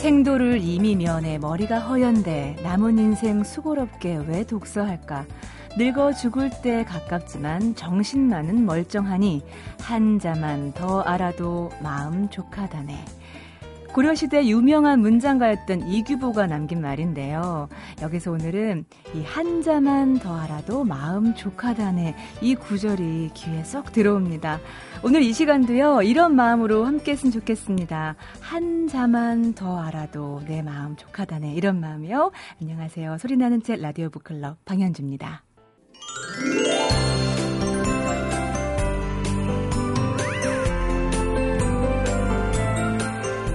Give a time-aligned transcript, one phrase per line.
[0.00, 5.26] 생도를 이미 면해 머리가 허연데 남은 인생 수고롭게 왜 독서할까?
[5.76, 9.42] 늙어 죽을 때 가깝지만 정신만은 멀쩡하니
[9.78, 13.19] 한자만 더 알아도 마음 족하다네.
[13.92, 17.68] 고려시대 유명한 문장가였던 이규보가 남긴 말인데요.
[18.00, 24.60] 여기서 오늘은 이 한자만 더 알아도 마음 족하다네 이 구절이 귀에 쏙 들어옵니다.
[25.02, 28.16] 오늘 이 시간도요, 이런 마음으로 함께 했으면 좋겠습니다.
[28.40, 32.30] 한자만 더 알아도 내 마음 족하다네 이런 마음이요.
[32.62, 33.18] 안녕하세요.
[33.18, 35.42] 소리나는 책 라디오 북클럽 방현주입니다.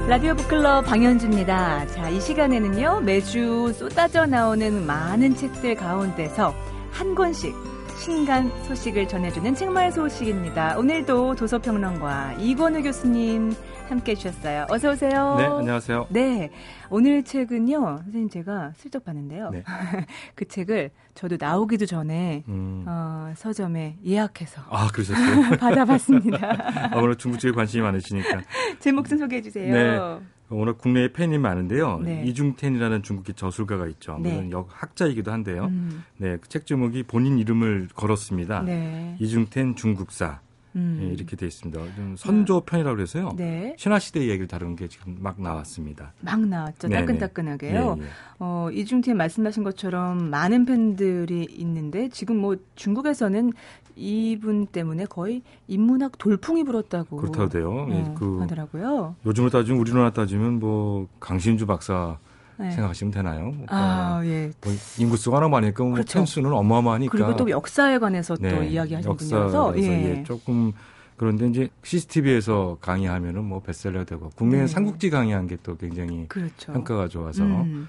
[0.08, 1.88] 라디오 북클럽 방현주입니다.
[1.88, 6.54] 자, 이 시간에는요, 매주 쏟아져 나오는 많은 책들 가운데서
[6.92, 7.56] 한 권씩
[7.98, 10.78] 신간 소식을 전해주는 책말 소식입니다.
[10.78, 13.54] 오늘도 도서평론가 이권우 교수님
[13.88, 14.68] 함께 해주셨어요.
[14.70, 15.36] 어서 오세요.
[15.38, 16.08] 네, 안녕하세요.
[16.10, 16.52] 네,
[16.90, 19.50] 오늘 책은요, 선생님 제가 슬쩍 봤는데요.
[19.52, 19.64] 네.
[20.36, 22.84] 그 책을 저도 나오기도 전에 음.
[22.88, 25.58] 어, 서점에 예약해서 아 그러셨어요?
[25.58, 26.90] 받아봤습니다.
[26.92, 28.42] 아무래도 중국집에 관심이 많으시니까
[28.80, 29.74] 제목 좀 소개해 주세요.
[29.74, 30.26] 네.
[30.50, 32.00] 워낙 국내에 팬이 많은데요.
[32.04, 32.24] 네.
[32.26, 34.20] 이중텐이라는 중국의 저술가가 있죠.
[34.22, 34.32] 네.
[34.32, 35.66] 물론 역 학자이기도 한데요.
[35.66, 36.04] 음.
[36.18, 38.62] 네, 그 책 제목이 본인 이름을 걸었습니다.
[38.62, 39.16] 네.
[39.20, 40.40] 이중텐 중국사.
[40.76, 41.00] 음.
[41.02, 41.80] 예, 이렇게 돼 있습니다.
[41.96, 43.34] 좀 선조편이라고 그래서요.
[43.38, 43.76] 네.
[43.78, 46.14] 신화시대 얘기를 다룬 게 지금 막 나왔습니다.
[46.22, 46.88] 막 나왔죠.
[46.88, 47.02] 네네.
[47.02, 47.96] 따끈따끈하게요.
[47.98, 48.08] 예, 예.
[48.40, 53.54] 어, 이중팀 말씀하신 것처럼 많은 팬들이 있는데 지금 뭐 중국에서는
[53.96, 57.88] 이분 때문에 거의 인문학 돌풍이 불었다고 그렇다고 돼요.
[57.92, 59.16] 예, 어, 그 하더라고요.
[59.26, 62.18] 요즘으로 따지면 우리나라 따지면 뭐 강신주 박사
[62.58, 62.72] 네.
[62.72, 63.52] 생각하시면 되나요?
[63.52, 64.52] 뭐 아, 예.
[64.64, 66.20] 뭐 인구수가 너무 많으니까 뭐 그렇죠.
[66.20, 67.12] 팬수는 어마어마하니까.
[67.12, 68.50] 그리고 또 역사에 관해서 네.
[68.50, 69.84] 또 이야기하시는 분이라서 예.
[70.20, 70.24] 예.
[70.24, 70.72] 조금
[71.18, 74.68] 그런데 이제 CCTV에서 강의하면은 뭐 베스트셀러 되고 국내에 네.
[74.68, 76.74] 삼국지 강의한 게 또 굉장히 그렇죠.
[76.74, 77.88] 평가가 좋아서 음.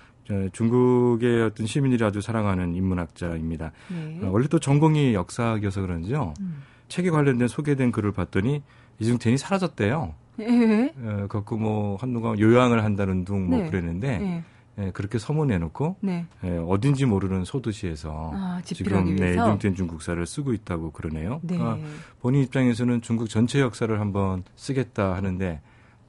[0.53, 3.73] 중국의 어떤 시민들이 아주 사랑하는 인문학자입니다.
[3.89, 4.21] 네.
[4.23, 6.35] 어, 원래 또 전공이 역사학이어서 그런지요.
[6.41, 6.63] 음.
[6.89, 8.63] 책에 관련된 소개된 글을 봤더니
[8.99, 10.15] 이중텐이 사라졌대요.
[10.41, 10.93] 예.
[11.03, 13.71] 어, 갖고 뭐 한동안 요양을 한다는 둥뭐 네.
[13.71, 14.45] 그랬는데 네.
[14.79, 16.27] 예, 그렇게 서문내놓고 네.
[16.45, 21.41] 예, 어딘지 모르는 소도시에서 아, 지금 네, 이중된 중국사를 쓰고 있다고 그러네요.
[21.43, 21.57] 네.
[21.57, 21.87] 그러니까
[22.21, 25.61] 본인 입장에서는 중국 전체 역사를 한번 쓰겠다 하는데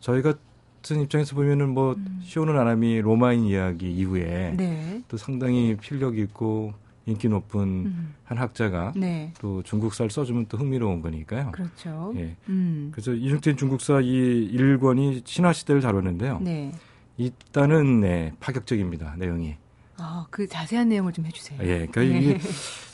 [0.02, 2.20] 저희 같은 입장에서 보면은 뭐 음.
[2.24, 5.02] 시오는 아람이 로마인 이야기 이후에 네.
[5.08, 6.74] 또 상당히 필력 있고
[7.06, 8.16] 인기 높은 음.
[8.26, 9.32] 한 학자가 네.
[9.40, 11.52] 또 중국사를 써주면 또 흥미로운 거니까요.
[11.54, 12.14] 그렇죠.
[12.18, 12.36] 예.
[12.50, 12.90] 음.
[12.92, 14.08] 그래서 이중된 중국사 이
[14.52, 16.40] 일권이 신화 시대를 다루는데요.
[16.42, 16.74] 네.
[17.18, 19.16] 일단은 네, 파격적입니다.
[19.18, 19.56] 내용이.
[19.98, 21.60] 아, 그 자세한 내용을 좀 해주세요.
[21.64, 22.20] 예, 그러니까 네.
[22.20, 22.40] 이게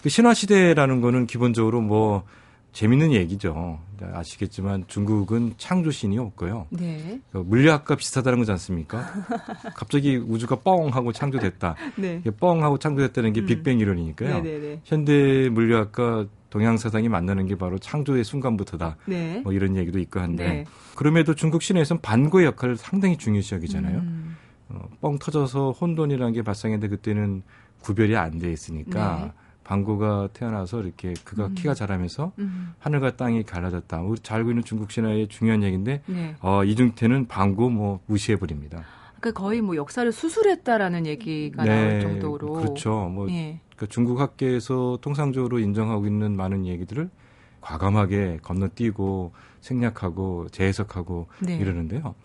[0.02, 2.24] 그 신화 시대라는 거는 기본적으로 뭐
[2.72, 3.80] 재밌는 얘기죠.
[4.14, 6.68] 아시겠지만 중국은 창조신이 없고요.
[6.72, 7.20] 네.
[7.32, 9.06] 그 물리학과 비슷하다는 거지 않습니까?
[9.76, 11.76] 갑자기 우주가 뻥 하고 창조됐다.
[11.98, 12.22] 네.
[12.40, 13.46] 뻥 하고 창조됐다는 게 음.
[13.46, 14.36] 빅뱅 이론이니까요.
[14.42, 14.60] 네네네.
[14.60, 14.82] 네, 네.
[14.86, 18.97] 현대 물리학과 동양 사상이 만나는 게 바로 창조의 순간부터다.
[19.08, 19.41] 네.
[19.44, 20.66] 뭐 이런 얘기도 있고 한데 네.
[20.94, 23.97] 그럼에도 중국 신에서는 반고의 역할을 상당히 중요시 여기잖아요.
[23.97, 24.38] 음.
[24.69, 27.42] 어, 뻥 터져서 혼돈이라는 게 발생했는데 그때는
[27.81, 29.31] 구별이 안 돼 있으니까 네.
[29.63, 31.56] 방고가 태어나서 이렇게 그가 음.
[31.56, 32.74] 키가 자라면서 음.
[32.78, 34.02] 하늘과 땅이 갈라졌다.
[34.03, 36.36] 우리 잘 알고 있는 중국 신화의 중요한 얘기인데 네.
[36.42, 38.84] 어, 이중태는 방고 뭐 무시해 버립니다.
[39.19, 43.09] 그 거의 뭐 역사를 수술했다라는 얘기가 네, 나올 정도로 그렇죠.
[43.09, 43.62] 뭐 예.
[43.76, 47.10] 그러니까 중국 학계에서 통상적으로 인정하고 있는 많은 얘기들을
[47.62, 51.56] 과감하게 건너뛰고 생략하고 재해석하고 네.
[51.56, 52.16] 이러는데요.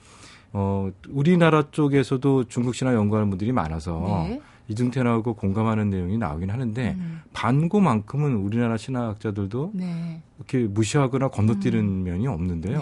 [0.52, 4.40] 어, 우리나라 쪽에서도 중국 신화 연구하는 분들이 많아서 네.
[4.68, 7.22] 이중태나하고 공감하는 내용이 나오긴 하는데 음.
[7.32, 10.20] 반고만큼은 우리나라 신화학자들도 네.
[10.36, 12.02] 이렇게 무시하거나 건너뛰는 음.
[12.04, 12.80] 면이 없는데요.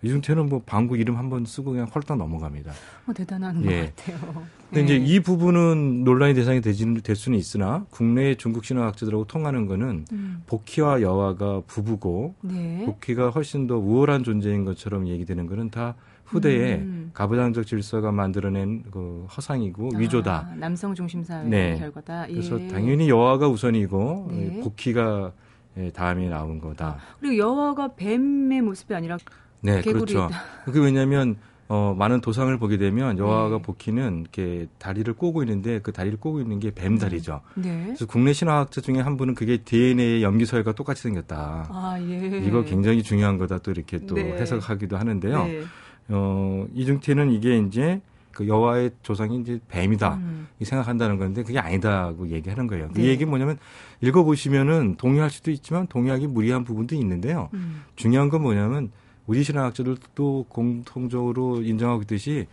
[0.00, 0.08] 네.
[0.08, 2.72] 이중태는 뭐 방구 이름 한 번 쓰고 그냥 헐떡 넘어갑니다.
[3.06, 3.86] 어, 대단한 예.
[3.86, 4.44] 것 같아요.
[4.70, 4.96] 근데 네.
[4.96, 10.42] 이제 이 부분은 논란의 대상이 되지는 될 수는 있으나 국내 중국 신화학자들하고 통하는 거는 음.
[10.46, 12.82] 복희와 여화가 부부고 네.
[12.86, 15.94] 복희가 훨씬 더 우월한 존재인 것처럼 얘기되는 거는 다
[16.26, 17.10] 후대에 음.
[17.14, 20.52] 가부장적 질서가 만들어낸 그 허상이고 아, 위조다.
[20.56, 21.78] 남성 중심 사회 네.
[21.78, 22.28] 결과다.
[22.28, 22.32] 예.
[22.34, 24.60] 그래서 당연히 여화가 우선이고 네.
[24.62, 25.32] 복희가
[25.78, 26.86] 예, 다음에 나온 거다.
[26.86, 29.16] 아, 그리고 여화가 뱀의 모습이 아니라
[29.60, 30.28] 네, 그렇죠.
[30.64, 31.36] 그게 왜냐하면
[31.68, 33.62] 어, 많은 도상을 보게 되면 여아가 네.
[33.62, 37.42] 복희는 이렇게 다리를 꼬고 있는데 그 다리를 꼬고 있는 게 뱀다리죠.
[37.56, 37.68] 네.
[37.68, 37.84] 네.
[37.84, 41.68] 그래서 국내 신화학자 중에 한 분은 그게 DNA의 염기서열과 똑같이 생겼다.
[41.68, 42.38] 아, 예.
[42.38, 44.32] 이거 굉장히 중요한 거다 또 이렇게 또 네.
[44.32, 45.44] 해석하기도 하는데요.
[45.44, 45.62] 네.
[46.08, 48.00] 어, 이중태는 이게 이제
[48.32, 50.48] 그 여아의 조상이 이제 뱀이다 음.
[50.60, 52.88] 이 생각한다는 건데 그게 아니다고 얘기하는 거예요.
[52.94, 53.08] 그 네.
[53.08, 53.58] 얘기 뭐냐면
[54.00, 57.50] 읽어보시면은 동의할 수도 있지만 동의하기 무리한 부분도 있는데요.
[57.52, 57.82] 음.
[57.96, 58.90] 중요한 건 뭐냐면
[59.28, 62.46] 우리 신화학자들도 공통적으로 인정하고 있듯이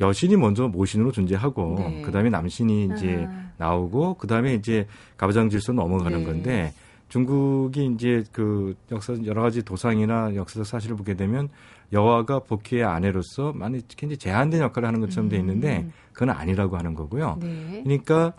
[0.00, 2.02] 여신이 먼저 모신으로 존재하고 네.
[2.02, 3.50] 그다음에 남신이 이제 아.
[3.58, 6.24] 나오고 그다음에 이제 가부장 질서 넘어가는 네.
[6.24, 6.74] 건데
[7.10, 11.50] 중국이 이제 그 역사 여러 가지 도상이나 역사적 사실을 보게 되면
[11.92, 15.92] 여화가 복희의 아내로서 많이 굉장히 제한된 역할을 하는 것처럼 돼 있는데 음.
[16.14, 17.36] 그건 아니라고 하는 거고요.
[17.40, 17.82] 네.
[17.84, 18.32] 그러니까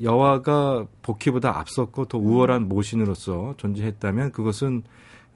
[0.00, 4.84] 여화가 복희보다 앞섰고 더 우월한 모신으로서 존재했다면 그것은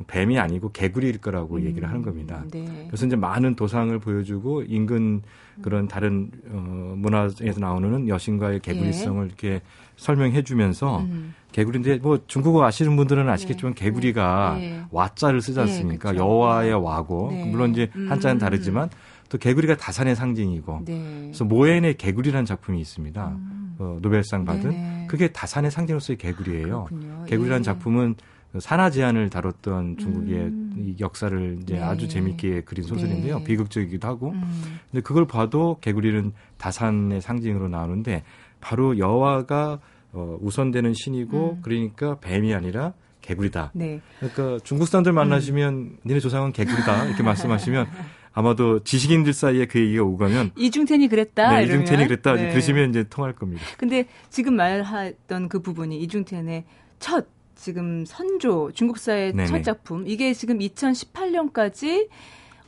[0.07, 2.45] 뱀이 아니고 개구리일 거라고 음, 얘기를 하는 겁니다.
[2.51, 2.87] 네.
[2.89, 5.23] 그래서 이제 많은 도상을 보여주고 인근
[5.63, 9.27] 그런 다른 어, 문화에서 나오는 여신과의 개구리성을 예.
[9.27, 9.63] 이렇게
[9.97, 11.35] 설명해 주면서 음.
[11.53, 13.85] 개구리인데 뭐 중국어 아시는 분들은 아시겠지만 네.
[13.85, 14.83] 개구리가 네.
[14.91, 16.11] 와자를 쓰지 네, 않습니까?
[16.11, 17.45] 네, 여와의 와고 네.
[17.45, 18.39] 물론 이제 한자는 음.
[18.39, 18.91] 다르지만
[19.29, 21.21] 또 개구리가 다산의 상징이고 네.
[21.27, 23.29] 그래서 모엔의 개구리라는 작품이 있습니다.
[23.29, 23.77] 음.
[23.79, 26.87] 어, 노벨상 받은 그게 다산의 상징으로서의 개구리예요.
[26.89, 27.25] 그렇군요.
[27.27, 27.65] 개구리라는 예.
[27.65, 28.17] 작품은
[28.61, 30.97] 산하 제한을 다뤘던 중국의 음.
[31.01, 31.83] 역사를 이제 네.
[31.83, 33.39] 아주 재밌게 그린 소설인데요.
[33.39, 33.45] 네.
[33.45, 34.31] 비극적이기도 하고.
[34.31, 34.79] 음.
[34.91, 38.23] 근데 그걸 봐도 개구리는 다산의 상징으로 나오는데
[38.61, 39.81] 바로 여화가
[40.13, 41.63] 어, 우선되는 신이고 음.
[41.63, 43.73] 그러니까 뱀이 아니라 개구리다.
[43.75, 44.01] 네.
[44.21, 45.97] 그러니까 중국 사람들 만나시면 음.
[46.07, 47.87] 니네 조상은 개구리다 이렇게 말씀하시면
[48.33, 51.57] 아마도 지식인들 사이에 그 얘기가 오가면 이중텐이 그랬다.
[51.57, 52.35] 네, 이중텐이 그랬다.
[52.35, 52.51] 네.
[52.51, 53.63] 그러시면 이제 통할 겁니다.
[53.79, 56.65] 근데 지금 말했던 그 부분이 이중텐의
[56.99, 59.49] 첫 지금 선조 중국사의 네네.
[59.49, 62.09] 첫 작품 이게 지금 2018년까지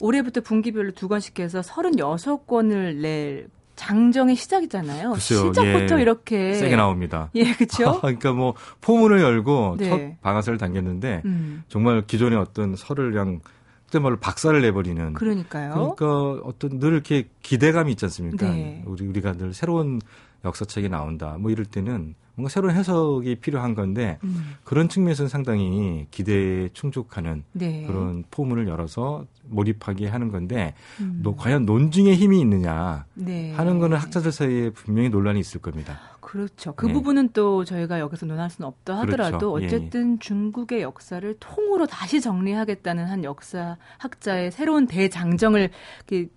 [0.01, 5.13] 올해부터 분기별로 두 권씩 해서 36권을 낼 장정의 시작이잖아요.
[5.13, 7.31] 글쎄요, 시작부터 예, 이렇게 세게 나옵니다.
[7.35, 8.01] 예, 그렇죠.
[8.01, 9.89] 그러니까 뭐 포문을 열고 네.
[9.89, 11.63] 첫 방아쇠를 당겼는데 음.
[11.69, 13.41] 정말 기존의 어떤 설을 그냥
[13.85, 15.13] 그때 말로 박살을 내버리는.
[15.13, 15.95] 그러니까요.
[15.97, 18.49] 그러니까 어떤 늘 이렇게 기대감이 있지 않습니까?
[18.51, 18.83] 네.
[18.87, 20.01] 우리 우리가 늘 새로운
[20.45, 21.37] 역사책이 나온다.
[21.39, 24.57] 뭐 이럴 때는 뭔가 새로운 해석이 필요한 건데 음.
[24.63, 27.87] 그런 측면에서는 상당히 기대에 충족하는 네.
[27.87, 31.21] 그런 포문을 열어서 몰입하게 하는 건데 음.
[31.25, 33.55] 또 과연 논증에 힘이 있느냐 네.
[33.55, 35.99] 하는 거는 학자들 사이에 분명히 논란이 있을 겁니다.
[36.27, 36.75] 그렇죠.
[36.75, 36.93] 그 네.
[36.93, 39.63] 부분은 또 저희가 여기서 논할 수는 없다 하더라도 그렇죠.
[39.63, 40.19] 예, 어쨌든 예.
[40.19, 45.71] 중국의 역사를 통으로 다시 정리하겠다는 한 역사 학자의 새로운 대장정을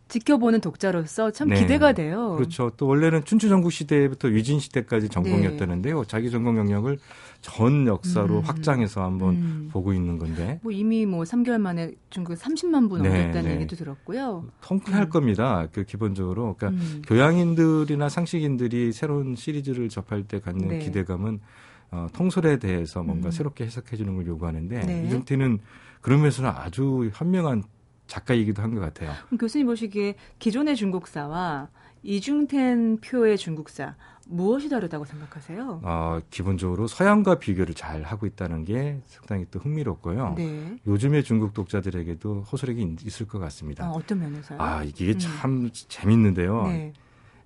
[0.07, 1.59] 지켜보는 독자로서 참 네.
[1.59, 2.35] 기대가 돼요.
[2.37, 2.69] 그렇죠.
[2.77, 6.01] 또 원래는 춘추 전국 시대부터 위진 시대까지 전공이었다는데요.
[6.03, 6.07] 네.
[6.07, 6.99] 자기 전공 영역을
[7.41, 8.41] 전 역사로 음.
[8.41, 9.69] 확장해서 한번 음.
[9.71, 10.59] 보고 있는 건데.
[10.61, 13.55] 뭐 이미 뭐 3개월 만에 중국 30만 분 넘겼다는 네, 네.
[13.55, 14.45] 얘기도 들었고요.
[14.61, 15.09] 통쾌할 음.
[15.09, 15.67] 겁니다.
[15.71, 16.55] 그 기본적으로.
[16.57, 17.01] 그러니까 음.
[17.07, 20.79] 교양인들이나 상식인들이 새로운 시리즈를 접할 때 갖는 네.
[20.79, 21.39] 기대감은
[21.91, 23.31] 어, 통솔에 대해서 뭔가 음.
[23.31, 25.05] 새롭게 해석해 주는 걸 요구하는데 네.
[25.07, 25.59] 이정태는
[26.01, 27.63] 그런 면에서는 아주 현명한
[28.07, 29.11] 작가이기도 한 것 같아요.
[29.39, 31.69] 교수님 보시기에 기존의 중국사와
[32.03, 33.95] 이중텐 표의 중국사
[34.29, 35.81] 무엇이 다르다고 생각하세요?
[35.83, 40.35] 어, 기본적으로 서양과 비교를 잘 하고 있다는 게 상당히 또 흥미롭고요.
[40.37, 40.77] 네.
[40.85, 43.85] 요즘의 중국 독자들에게도 호소력이 있을 것 같습니다.
[43.85, 44.61] 아, 어떤 면에서요?
[44.61, 45.19] 아, 이게 음.
[45.19, 46.63] 참 재밌는데요.
[46.67, 46.93] 네.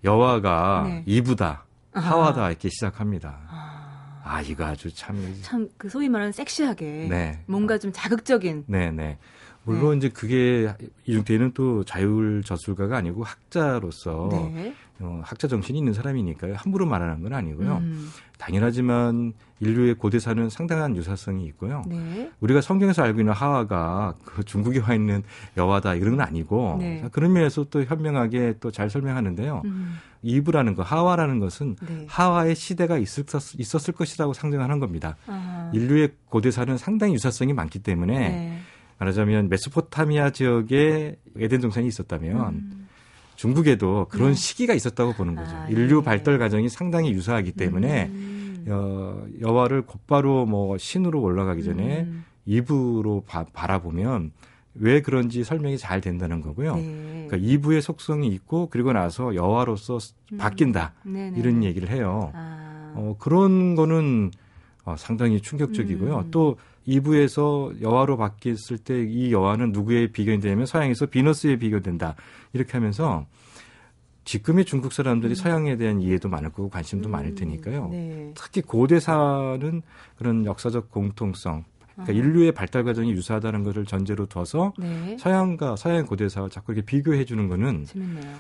[0.04, 1.04] 여화가 네.
[1.06, 3.40] 이부다, 하와다 이렇게 시작합니다.
[3.50, 5.16] 아, 아 이거 아주 참.
[5.42, 7.08] 참, 그 소위 말하는 섹시하게.
[7.10, 7.40] 네.
[7.46, 8.66] 뭔가 좀 자극적인.
[8.68, 9.18] 네네.
[9.65, 9.74] 네.
[9.74, 9.98] 물론 네.
[9.98, 10.74] 이제 그게
[11.06, 14.74] 이중태는 또 자율 저술가가 아니고 학자로서 네.
[15.00, 16.56] 어, 학자 정신이 있는 사람이니까요.
[16.56, 17.77] 함부로 말하는 건 아니고요.
[17.77, 18.10] 음.
[18.38, 21.84] 당연하지만 인류의 고대사는 상당한 유사성이 있고요.
[21.88, 22.29] 네.
[22.41, 25.24] 우리가 성경에서 알고 있는 하와가 그 중국에 와 있는
[25.58, 27.03] 여화다 이런 건 아니고 네.
[27.12, 29.62] 그런 면에서 또 현명하게 또 잘 설명하는데요.
[29.65, 29.98] 음.
[30.24, 32.05] 이브라는 거 하와라는 것은 네.
[32.10, 33.25] 하와의 시대가 있을,
[33.58, 35.15] 있었을 것이라고 상정하는 겁니다.
[35.27, 35.70] 아.
[35.74, 38.60] 인류의 고대사는 상당히 유사성이 많기 때문에 네.
[39.03, 42.88] 말하자면 메소포타미아 지역에 에덴 동산이 있었다면 음.
[43.36, 44.33] 중국에도 그런 네.
[44.36, 45.55] 시기가 있었다고 보는 거죠.
[45.55, 46.03] 아, 인류 네.
[46.03, 48.65] 발달 과정이 상당히 유사하기 때문에 음.
[48.67, 52.25] 여, 여화를 곧바로 뭐 신으로 올라가기 전에 음.
[52.45, 54.31] 이부로 바, 바라보면
[54.75, 56.75] 왜 그런지 설명이 잘 된다는 거고요.
[56.75, 57.27] 네.
[57.27, 59.98] 그러니까 이부의 속성이 있고 그리고 나서 여화로서
[60.31, 60.38] 음.
[60.38, 62.31] 바뀐다 이런 얘기를 해요.
[62.33, 62.93] 아.
[62.95, 64.31] 어, 그런 거는
[64.86, 66.17] 어, 상당히 충격적이고요.
[66.19, 66.31] 음.
[66.31, 66.57] 또
[66.88, 72.16] 2부에서 여화로 바뀌었을 때 이 여화는 누구의 비견이 되냐면 서양에서 비너스의 비교된다.
[72.54, 73.25] 이렇게 하면서
[74.25, 75.36] 지금의 중국 사람들이 음.
[75.36, 77.12] 서양에 대한 이해도 많을 거고 관심도 음.
[77.12, 77.90] 많을 테니까요.
[77.90, 78.32] 네.
[78.36, 79.82] 특히 고대사는
[80.16, 82.16] 그런 역사적 공통성, 그러니까 아.
[82.16, 85.18] 인류의 발달 과정이 유사하다는 것을 전제로 둬서 네.
[85.20, 87.86] 서양과 서양 고대사와 자꾸 이렇게 비교해 주는 거는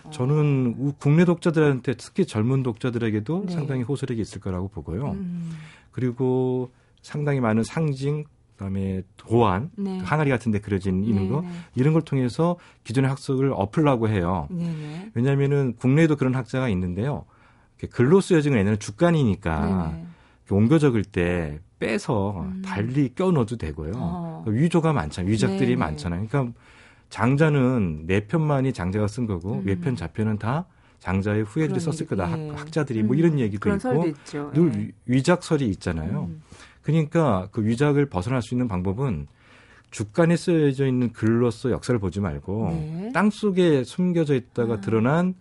[0.05, 0.09] 어.
[0.09, 3.53] 저는 국내 독자들한테 특히 젊은 독자들에게도 네.
[3.53, 5.11] 상당히 호소력이 있을 거라고 보고요.
[5.11, 5.51] 음.
[5.91, 6.71] 그리고
[7.01, 8.23] 상당히 많은 상징
[8.53, 9.99] 그다음에 도안 네.
[9.99, 11.53] 항아리 같은 데 그려진 있는 거 네, 네.
[11.75, 14.47] 이런 걸 통해서 기존의 학습을 엎으려고 해요.
[14.51, 15.11] 네네.
[15.13, 17.25] 왜냐하면은 국내에도 그런 학자가 있는데요.
[17.91, 20.05] 글로 쓰여진 애는 주간이니까 네네.
[20.51, 22.61] 옮겨 적을 때 빼서 음.
[22.63, 23.91] 달리 껴 넣어도 되고요.
[23.95, 24.43] 어.
[24.47, 25.31] 위조가 많잖아요.
[25.31, 25.75] 위작들이 네네.
[25.75, 26.27] 많잖아요.
[26.27, 26.57] 그러니까
[27.09, 29.63] 장자는 네 편만이 장자가 쓴 거고 음.
[29.65, 30.65] 외편 좌편은 다
[30.99, 32.39] 장자의 후예들이 썼을 거다.
[32.39, 32.49] 예.
[32.51, 34.13] 학자들이 뭐 이런 음, 얘기도 있고
[34.53, 34.91] 늘 예.
[35.05, 36.29] 위작설이 있잖아요.
[36.29, 36.41] 음.
[36.83, 39.27] 그러니까 그 위작을 벗어날 수 있는 방법은
[39.89, 43.11] 주간에 쓰여져 있는 글로서 역사를 보지 말고 네.
[43.13, 44.81] 땅 속에 숨겨져 있다가 아.
[44.81, 45.35] 드러난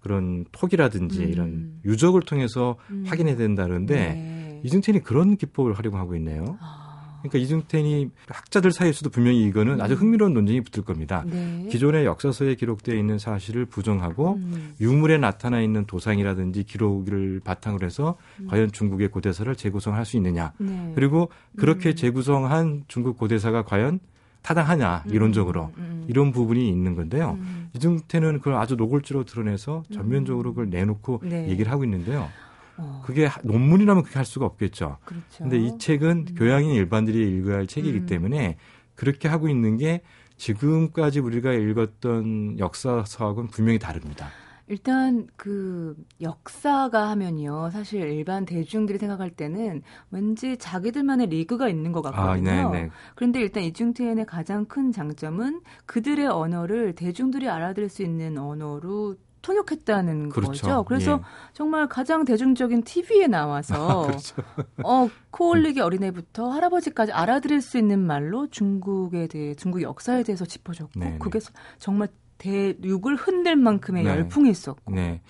[0.00, 1.28] 그런 톡이라든지 음.
[1.28, 3.04] 이런 유적을 통해서 음.
[3.06, 4.60] 확인해야 된다는데 네.
[4.64, 6.58] 이승찬이 그런 기법을 활용하고 있네요.
[6.60, 6.87] 아.
[7.20, 9.98] 그러니까 이중텐이 학자들 사이에서도 분명히 이거는 아주 음.
[9.98, 11.24] 흥미로운 논쟁이 붙을 겁니다.
[11.26, 11.66] 네.
[11.70, 14.74] 기존의 역사서에 기록되어 있는 사실을 부정하고 음.
[14.80, 18.46] 유물에 나타나 있는 도상이라든지 기록을 바탕으로 해서 음.
[18.48, 20.52] 과연 중국의 고대사를 재구성할 수 있느냐.
[20.58, 20.92] 네.
[20.94, 21.94] 그리고 그렇게 음.
[21.94, 24.00] 재구성한 중국 고대사가 과연
[24.42, 25.14] 타당하냐 음.
[25.14, 26.04] 이론적으로 음.
[26.08, 27.38] 이런 부분이 있는 건데요.
[27.74, 31.48] 이중태는 그걸 아주 노골적으로 드러내서 전면적으로 그걸 내놓고 네.
[31.48, 32.28] 얘기를 하고 있는데요.
[32.78, 33.02] 어.
[33.04, 34.98] 그게 논문이라면 그렇게 할 수가 없겠죠.
[35.04, 35.24] 그렇죠.
[35.38, 36.34] 근데 이 책은 음.
[36.36, 38.06] 교양인 일반들이 읽어야 할 책이기 음.
[38.06, 38.56] 때문에
[38.94, 40.02] 그렇게 하고 있는 게
[40.36, 44.28] 지금까지 우리가 읽었던 역사서하고는 분명히 다릅니다.
[44.68, 47.70] 일단 그 역사가 하면요.
[47.70, 52.50] 사실 일반 대중들이 생각할 때는 왠지 자기들만의 리그가 있는 것 같거든요.
[52.50, 52.90] 아, 네, 네.
[53.14, 59.16] 그런데 일단 이중태의 가장 큰 장점은 그들의 언어를 대중들이 알아들을 수 있는 언어로
[59.48, 60.50] 통역했다는 그렇죠.
[60.50, 60.84] 거죠.
[60.84, 61.18] 그래서 예.
[61.54, 64.36] 정말 가장 대중적인 TV에 나와서 그렇죠.
[64.84, 71.10] 어 코올리기 어린애부터 할아버지까지 알아들을 수 있는 말로 중국에 대해 중국 역사에 대해서 짚어줬고 네,
[71.12, 71.18] 네.
[71.18, 71.38] 그게
[71.78, 74.10] 정말 대륙을 흔들 만큼의 네.
[74.10, 74.94] 열풍이 있었고.
[74.94, 75.22] 네.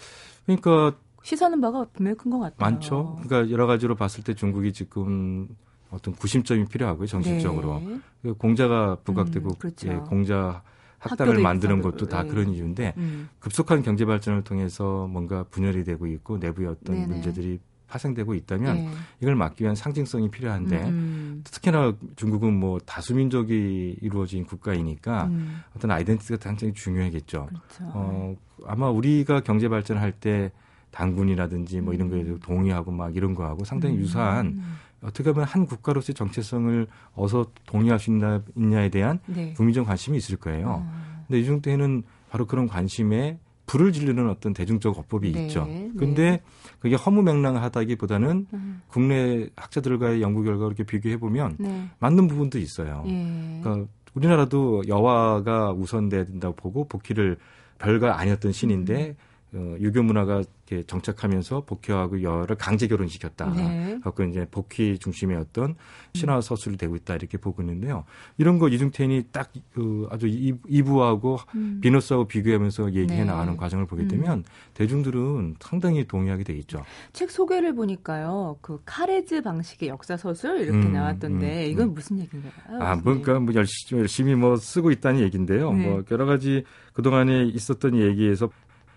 [0.46, 2.56] 그러니까 시사는 바가 분명히 큰 것 같아요.
[2.58, 3.18] 많죠.
[3.22, 5.48] 그러니까 여러 가지로 봤을 때 중국이 지금
[5.90, 7.80] 어떤 구심점이 필요하고요, 정신적으로.
[7.80, 7.98] 네.
[8.22, 9.88] 그 공자가 부각되고 음, 그렇죠.
[9.88, 10.62] 예, 공자
[10.98, 12.28] 학당을 만드는 것도 다 네.
[12.28, 13.28] 그런 이유인데 음.
[13.38, 17.06] 급속한 경제 발전을 통해서 뭔가 분열이 되고 있고 내부의 어떤 네네.
[17.06, 18.90] 문제들이 파생되고 있다면 네.
[19.20, 21.44] 이걸 막기 위한 상징성이 필요한데 음, 음.
[21.44, 25.62] 특히나 중국은 뭐 다수민족이 이루어진 국가이니까 음.
[25.74, 27.46] 어떤 아이덴티티가 굉장히 중요하겠죠.
[27.46, 27.92] 그렇죠.
[27.94, 28.36] 어,
[28.66, 30.52] 아마 우리가 경제 발전할 때
[30.90, 34.00] 당군이라든지 뭐 이런 거에 대해서 동의하고 막 이런 거하고 상당히 음.
[34.00, 34.62] 유사한
[35.02, 39.52] 어떻게 보면 한 국가로서의 정체성을 어서 동의할 수 있나, 있냐에 대한 네.
[39.54, 40.84] 국민적 관심이 있을 거예요.
[40.86, 41.24] 음.
[41.26, 45.46] 근데 이중 때는 바로 그런 관심에 불을 지르는 어떤 대중적 어법이 네.
[45.46, 45.66] 있죠.
[45.66, 45.90] 네.
[45.96, 46.42] 근데 네.
[46.80, 48.82] 그게 허무맹랑하다기보다는 음.
[48.88, 51.88] 국내 학자들과의 연구 결과 이렇게 비교해 보면 네.
[52.00, 53.04] 맞는 부분도 있어요.
[53.06, 53.60] 예.
[53.62, 57.36] 그러니까 우리나라도 여화가 우선된다고 보고 복희를
[57.78, 59.14] 별거 아니었던 신인데 음.
[59.54, 63.54] 어, 유교 문화가 이렇게 정착하면서 복희하고 여를 강제 결혼시켰다.
[63.54, 63.98] 네.
[64.02, 65.74] 갖고 이제 복희 중심의 어떤
[66.14, 68.04] 신화 서술이 되고 있다 이렇게 보고 있는데요.
[68.36, 71.78] 이런 거 이중태인이 딱 그 아주 이부하고 음.
[71.80, 73.24] 비너스하고 비교하면서 얘기해 네.
[73.24, 74.08] 나가는 과정을 보게 음.
[74.08, 74.44] 되면 음.
[74.74, 76.82] 대중들은 상당히 동의하게 돼 있죠.
[77.12, 81.94] 책 소개를 보니까요, 그 카레즈 방식의 역사 서술 이렇게 음, 나왔던데 음, 이건 음.
[81.94, 82.52] 무슨 얘기인가요?
[82.80, 85.72] 아, 뭐, 그러니까 뭐 열심히, 열심히 뭐 쓰고 있다는 얘기인데요.
[85.72, 85.88] 네.
[85.88, 88.50] 뭐 여러 가지 그 동안에 있었던 얘기에서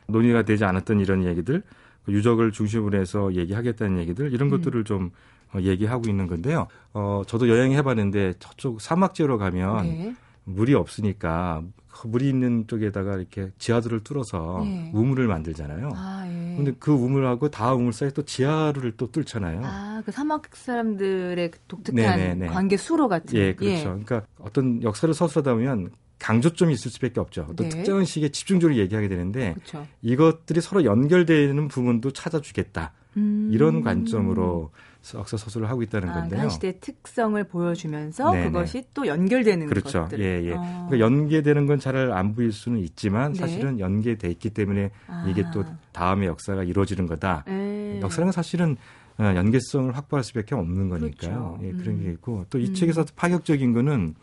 [0.07, 1.63] 논의가 되지 않았던 이런 얘기들,
[2.05, 4.51] 그 유적을 중심으로 해서 얘기하겠다는 얘기들 이런 음.
[4.51, 5.11] 것들을 좀
[5.53, 6.67] 어, 얘기하고 있는 건데요.
[6.93, 10.15] 어, 저도 여행해봤는데 저쪽 사막 지로 가면 네.
[10.45, 14.89] 물이 없으니까 그 물이 있는 쪽에다가 이렇게 지하들을 뚫어서 네.
[14.93, 15.91] 우물을 만들잖아요.
[15.93, 16.55] 아, 예.
[16.55, 19.61] 근데 그 우물하고 다음 우물 사이에 또 지하를 또 뚫잖아요.
[19.63, 22.47] 아, 그 사막 사람들의 독특한 네네네.
[22.47, 23.37] 관계 수로 같은.
[23.37, 23.75] 예, 그렇죠.
[23.75, 23.83] 예.
[23.83, 25.91] 그러니까 어떤 역사를 서술하다 보면
[26.21, 27.47] 강조점이 있을 수밖에 없죠.
[27.49, 27.69] 어떤 네.
[27.69, 29.87] 특정한 시기에 집중적으로 얘기하게 되는데 그렇죠.
[30.01, 32.93] 이것들이 서로 연결되는 부분도 찾아주겠다.
[33.17, 33.49] 음.
[33.51, 34.71] 이런 관점으로
[35.15, 36.41] 역사 서술을 하고 있다는 아, 건데요.
[36.41, 38.45] 한 시대의 특성을 보여주면서 네네.
[38.45, 40.03] 그것이 또 연결되는 그렇죠.
[40.03, 40.19] 것들.
[40.19, 40.53] 예, 예.
[40.53, 40.87] 어.
[40.87, 43.39] 그러니까 연계되는 건 잘 안 보일 수는 있지만 네.
[43.39, 45.25] 사실은 연계돼 있기 때문에 아.
[45.27, 47.43] 이게 또 다음의 역사가 이루어지는 거다.
[47.47, 47.51] 에.
[47.51, 47.99] 네.
[48.01, 48.77] 역사는 사실은
[49.17, 51.57] 어, 연계성을 확보할 수밖에 없는 거니까요.
[51.57, 51.59] 그렇죠.
[51.63, 52.03] 예, 그런 음.
[52.03, 53.05] 게 있고 또이 책에서 음.
[53.15, 54.13] 파격적인 거는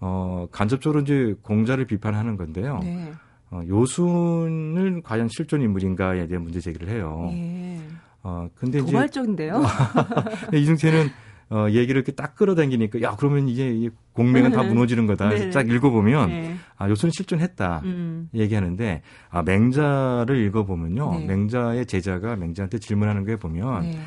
[0.00, 2.80] 어, 간접적으로 이제 공자를 비판하는 건데요.
[2.82, 3.12] 네.
[3.50, 7.30] 어, 요순을 과연 실존 인물인가에 대한 문제 제기를 해요.
[7.32, 7.80] 예.
[8.22, 9.62] 어, 근데 도발적인데요.
[10.52, 11.08] 이중태는
[11.50, 14.68] 어, 얘기를 이렇게 딱 끌어당기니까, 야, 그러면 이제 공명은 다 네.
[14.68, 15.30] 무너지는 거다.
[15.30, 15.48] 네.
[15.48, 16.56] 딱 읽어보면, 네.
[16.76, 17.80] 아, 요순 실존했다.
[17.84, 18.28] 음.
[18.34, 19.00] 얘기하는데,
[19.30, 21.20] 아, 맹자를 읽어보면요.
[21.20, 21.26] 네.
[21.26, 23.98] 맹자의 제자가 맹자한테 질문하는 거에 보면, 네.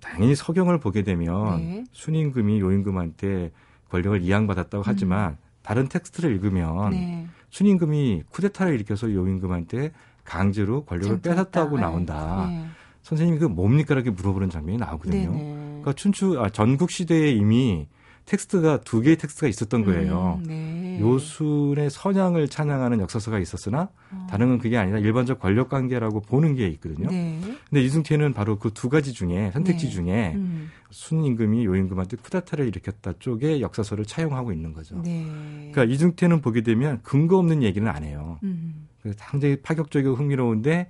[0.00, 1.84] 당연히 서경을 보게 되면, 네.
[1.90, 3.50] 순임금이 요임금한테
[3.90, 4.84] 권력을 이양받았다고 음.
[4.84, 7.26] 하지만 다른 텍스트를 읽으면 네.
[7.50, 9.92] 순임금이 쿠데타를 일으켜서 요임금한테
[10.24, 11.82] 강제로 권력을 뺏었다고 네.
[11.82, 12.46] 나온다.
[12.48, 12.66] 네.
[13.02, 13.94] 선생님이 그 뭡니까?
[13.94, 15.30] 이렇게 물어보는 장면이 나오거든요.
[15.30, 15.54] 네, 네.
[15.66, 17.86] 그러니까 춘추 아, 전국 시대에 이미
[18.26, 20.40] 텍스트가 두 개의 텍스트가 있었던 거예요.
[20.44, 21.00] 음, 네.
[21.00, 24.26] 요순의 선양을 찬양하는 역사서가 있었으나 어.
[24.30, 27.08] 다른 건 그게 아니라 일반적 권력 관계라고 보는 게 있거든요.
[27.10, 27.38] 네.
[27.68, 29.92] 근데 이승태는 바로 그 두 가지 중에 선택지 네.
[29.92, 30.70] 중에 음.
[30.90, 35.00] 순 임금이 요 임금한테 쿠데타를 일으켰다 쪽에 역사서를 차용하고 있는 거죠.
[35.02, 35.26] 네.
[35.72, 38.38] 그러니까 이승태는 보게 되면 근거 없는 얘기는 안 해요.
[38.42, 38.88] 음.
[39.16, 40.88] 상당히 파격적이고 흥미로운데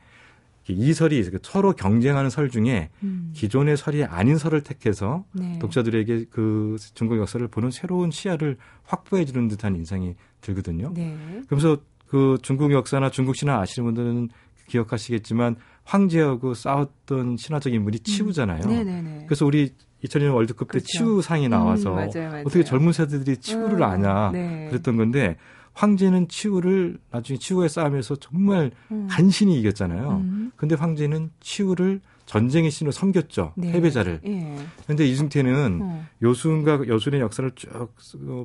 [0.68, 3.30] 이 설이 서로 경쟁하는 설 중에 음.
[3.34, 5.58] 기존의 설이 아닌 설을 택해서 네.
[5.58, 10.92] 독자들에게 그 중국 역사를 보는 새로운 시야를 확보해 주는 듯한 인상이 들거든요.
[10.94, 11.16] 네.
[11.46, 14.28] 그러면서 그 중국 역사나 중국 신화 아시는 분들은
[14.68, 18.04] 기억하시겠지만 황제하고 싸웠던 신화적 인물이 음.
[18.04, 18.64] 치우잖아요.
[18.64, 19.24] 음.
[19.26, 20.86] 그래서 우리 2002년 월드컵 때 그렇죠.
[20.86, 22.44] 치우상이 나와서 음, 맞아요, 맞아요.
[22.46, 24.68] 어떻게 젊은 세대들이 치우를 음, 아냐 네.
[24.70, 25.36] 그랬던 건데
[25.74, 29.08] 황제는 치우를 나중에 치우의 싸움에서 정말 음.
[29.10, 30.10] 간신히 이겼잖아요.
[30.10, 30.52] 음.
[30.56, 33.52] 근데 황제는 치우를 전쟁의 신으로 섬겼죠.
[33.56, 33.72] 네.
[33.72, 34.20] 패배자를.
[34.24, 34.56] 예.
[34.86, 36.06] 근데 이승태는 어.
[36.22, 37.90] 요순과 여순의 역사를 쭉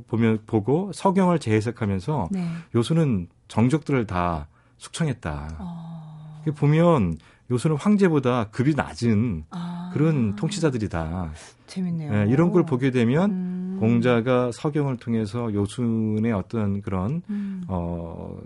[0.08, 2.46] 보면 보고 서경을 재해석하면서 네.
[2.76, 5.58] 요순은 정족들을 다 숙청했다.
[5.60, 6.44] 어.
[6.58, 7.18] 보면
[7.52, 9.92] 요소는 황제보다 급이 낮은 아.
[9.94, 11.32] 그런 통치자들이다.
[11.68, 12.12] 재밌네요.
[12.12, 13.69] 네, 이런 걸 보게 되면 음.
[13.80, 17.64] 공자가 서경을 통해서 요순의 어떤 그런 음.
[17.68, 18.38] 어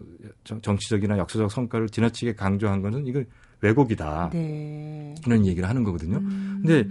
[0.62, 3.26] 정치적이나 역사적 성과를 지나치게 강조한 것은 이걸
[3.62, 4.30] 왜곡이다.
[4.34, 5.16] 네.
[5.26, 6.18] 이런 얘기를 하는 거거든요.
[6.18, 6.62] 음.
[6.66, 6.88] 근데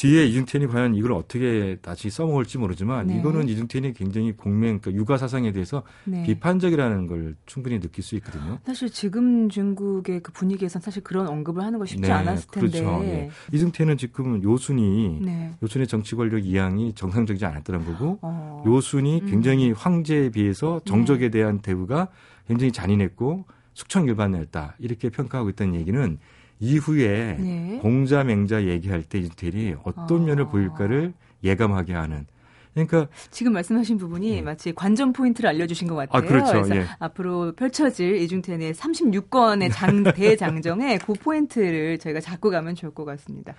[0.00, 3.18] 뒤에 이중태이 과연 이걸 어떻게 다시 써먹을지 모르지만 네.
[3.18, 6.22] 이거는 이중태이 굉장히 공명, 그러니까 육아 사상에 대해서 네.
[6.22, 8.58] 비판적이라는 걸 충분히 느낄 수 있거든요.
[8.64, 12.80] 사실 지금 중국의 그 분위기에선 사실 그런 언급을 하는 거 쉽지 네, 않았을 텐데.
[12.80, 13.04] 그렇죠.
[13.04, 13.30] 예.
[13.52, 15.52] 이중태는 지금 요순이 네.
[15.62, 18.64] 요순의 정치 권력 이양이 정상적이지 않았다는 거고 어.
[18.66, 19.26] 요순이 음.
[19.26, 21.40] 굉장히 황제에 비해서 정적에 네.
[21.40, 22.08] 대한 대우가
[22.48, 26.18] 굉장히 잔인했고 숙청일반이었다 이렇게 평가하고 있다는 얘기는
[26.60, 27.78] 이후에 네.
[27.82, 30.26] 공자 맹자 얘기할 때 이들이 어떤 아.
[30.26, 32.26] 면을 보일까를 예감하게 하는
[32.74, 34.42] 그러니까 지금 말씀하신 부분이 네.
[34.42, 36.22] 마치 관전 포인트를 알려주신 것 같아요.
[36.22, 36.52] 아, 그렇죠.
[36.52, 36.86] 그래서 예.
[37.00, 43.54] 앞으로 펼쳐질 이중텐의 36권의 장 대장정에 그 포인트를 저희가 잡고 가면 좋을 것 같습니다.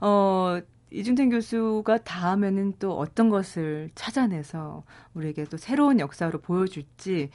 [0.00, 0.58] 어,
[0.90, 4.82] 이중텐 교수가 다음에는 또 어떤 것을 찾아내서
[5.14, 7.30] 우리에게 또 새로운 역사로 보여줄지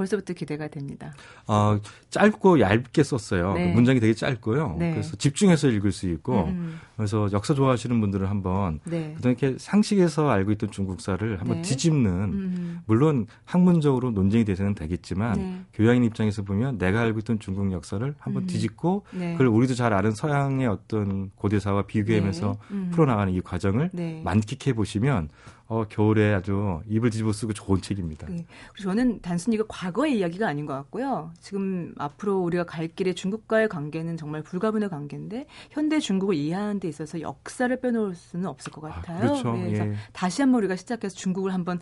[0.00, 1.12] 벌써부터 기대가 됩니다.
[1.46, 3.52] 어, 짧고 얇게 썼어요.
[3.52, 3.72] 네.
[3.74, 4.76] 문장이 되게 짧고요.
[4.78, 4.92] 네.
[4.92, 6.80] 그래서 집중해서 읽을 수 있고 음.
[6.96, 9.12] 그래서 역사 좋아하시는 분들은 한번 네.
[9.16, 11.62] 그다음에 이렇게 상식에서 알고 있던 중국사를 한번 네.
[11.62, 12.80] 뒤집는 음.
[12.86, 15.60] 물론 학문적으로 논쟁이 돼서는 되겠지만 네.
[15.74, 18.46] 교양인 입장에서 보면 내가 알고 있던 중국 역사를 한번 음.
[18.46, 19.32] 뒤집고 네.
[19.32, 22.90] 그걸 우리도 잘 아는 서양의 어떤 고대사와 비교하면서 음.
[22.90, 23.90] 풀어나가는 이 과정을
[24.24, 25.28] 만끽해 보시면
[25.70, 28.26] 어, 겨울에 아주 입을 뒤집어 쓰고 좋은 책입니다.
[28.28, 28.44] 네.
[28.82, 31.30] 저는 단순히 이거 과거의 이야기가 아닌 것 같고요.
[31.38, 37.20] 지금 앞으로 우리가 갈 길에 중국과의 관계는 정말 불가분의 관계인데 현대 중국을 이해하는 데 있어서
[37.20, 39.18] 역사를 빼놓을 수는 없을 것 아, 같아요.
[39.18, 39.52] 아, 그렇죠.
[39.52, 39.94] 네, 그래서 예.
[40.12, 41.78] 다시 한번 우리가 시작해서 중국을 한번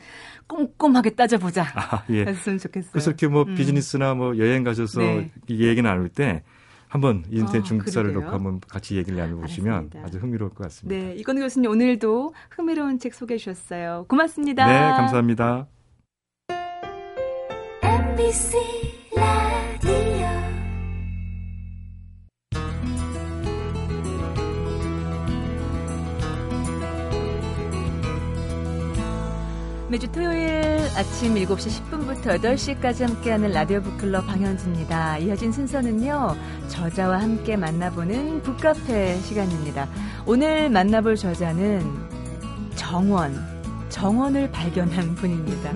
[0.48, 1.62] 꼼꼼하게 따져보자.
[1.74, 2.26] 아, 예.
[2.26, 2.92] 했으면 좋겠어요.
[2.92, 3.54] 그래서 이렇게 뭐 음.
[3.54, 5.30] 비즈니스나 뭐 여행 가셔서 네.
[5.46, 6.42] 이 얘기 나눌 때
[6.88, 10.96] 한번 인터넷 아, 중국사를 놓고 한번 같이 얘기를 나눠보시면 아주 흥미로울 것 같습니다.
[10.96, 14.06] 네, 이건 교수님 오늘도 흥미로운 책 소개해 주셨어요.
[14.08, 14.66] 고맙습니다.
[14.66, 15.66] 네, 감사합니다.
[17.82, 18.56] MBC
[29.90, 35.16] 매주 토요일 아침 7시 10분부터 8시까지 함께하는 라디오 북클럽 방현지입니다.
[35.16, 36.36] 이어진 순서는요,
[36.68, 39.88] 저자와 함께 만나보는 북카페 시간입니다.
[40.26, 41.90] 오늘 만나볼 저자는
[42.74, 43.34] 정원,
[43.88, 45.72] 정원을 발견한 분입니다.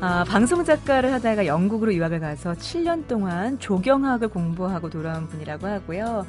[0.00, 6.24] 아, 방송 작가를 하다가 영국으로 유학을 가서 7년 동안 조경학을 공부하고 돌아온 분이라고 하고요.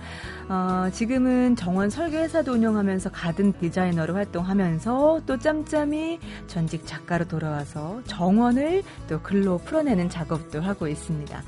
[0.50, 9.22] 어, 지금은 정원 설계회사도 운영하면서 가든 디자이너로 활동하면서 또 짬짬이 전직 작가로 돌아와서 정원을 또
[9.22, 11.44] 글로 풀어내는 작업도 하고 있습니다.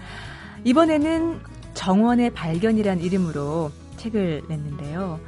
[0.63, 1.39] 이번에는
[1.73, 5.19] 정원의 발견이란 이름으로 책을 냈는데요.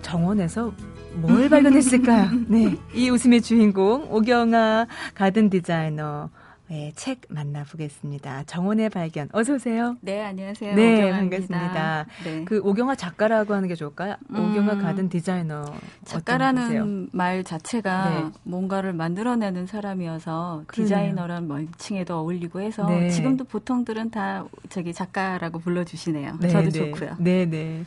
[0.00, 0.72] 정원에서
[1.14, 2.30] 뭘 발견했을까요?
[2.48, 2.76] 네.
[2.94, 6.30] 이 웃음의 주인공, 오경아 가든 디자이너.
[6.68, 8.44] 네, 책 만나보겠습니다.
[8.44, 9.28] 정원의 발견.
[9.32, 9.96] 어서 오세요.
[10.00, 10.74] 네, 안녕하세요.
[10.74, 11.18] 네, 오경아입니다.
[11.18, 12.06] 반갑습니다.
[12.24, 12.44] 네.
[12.46, 14.14] 그 오경아 작가라고 하는 게 좋을까요?
[14.30, 15.64] 음, 오경아 가든 디자이너.
[16.06, 18.24] 작가라는 말 자체가 네.
[18.44, 23.10] 뭔가를 만들어내는 사람이어서 디자이너란 명칭에도 어울리고 해서 네.
[23.10, 26.38] 지금도 보통들은 다 저기 작가라고 불러주시네요.
[26.40, 26.90] 네, 저도 네.
[26.90, 27.16] 좋고요.
[27.18, 27.84] 네, 네.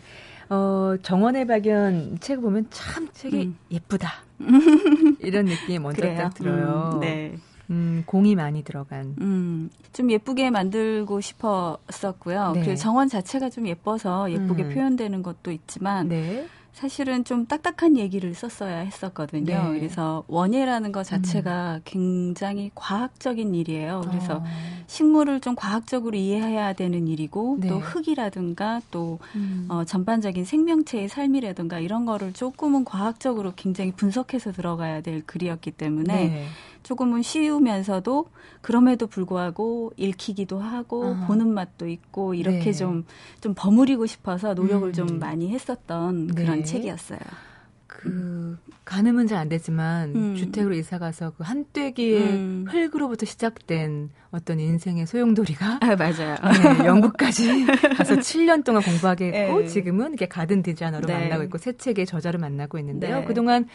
[0.49, 3.58] 어, 정원의 발견 책 보면 참 책이 음.
[3.71, 4.12] 예쁘다.
[5.19, 6.17] 이런 느낌이 먼저 그래요?
[6.17, 6.91] 딱 들어요.
[6.95, 7.38] 음, 네.
[7.69, 9.15] 음, 공이 많이 들어간.
[9.21, 12.51] 음, 좀 예쁘게 만들고 싶었었고요.
[12.53, 12.63] 네.
[12.63, 14.73] 그 정원 자체가 좀 예뻐서 예쁘게 음.
[14.73, 16.47] 표현되는 것도 있지만, 네.
[16.76, 19.72] 사실은 좀 딱딱한 얘기를 썼어야 했었거든요.
[19.72, 19.80] 네.
[19.80, 21.82] 그래서 원예라는 것 자체가 음.
[21.86, 24.02] 굉장히 과학적인 일이에요.
[24.06, 24.44] 그래서 어.
[24.88, 27.70] 식물을 좀 과학적으로 이해해야 되는 일이고 네.
[27.70, 29.68] 또 흙이라든가 또 음.
[29.70, 36.46] 어, 전반적인 생명체의 삶이라든가 이런 거를 조금은 과학적으로 굉장히 분석해서 들어가야 될 글이었기 때문에 네.
[36.86, 38.28] 조금은 쉬우면서도
[38.62, 41.26] 그럼에도 불구하고 읽히기도 하고 아.
[41.26, 43.41] 보는 맛도 있고 이렇게 좀좀 네.
[43.41, 44.93] 좀 버무리고 싶어서 노력을 음.
[44.93, 46.63] 좀 많이 했었던 그런 네.
[46.63, 47.19] 책이었어요.
[47.88, 50.36] 그 가늠은 잘 안 되지만 음.
[50.36, 52.65] 주택으로 이사 가서 그 한떼기의 음.
[52.69, 56.36] 흙으로부터 시작된 어떤 인생의 소용돌이가 아, 맞아요.
[56.80, 57.65] 네, 영국까지
[57.98, 59.67] 가서 7년 동안 공부하게 했고 네.
[59.67, 61.13] 지금은 이렇게 가든 디자이너로 네.
[61.19, 63.19] 만나고 있고 새 책의 저자를 만나고 있는데요.
[63.19, 63.26] 네.
[63.26, 63.67] 그동안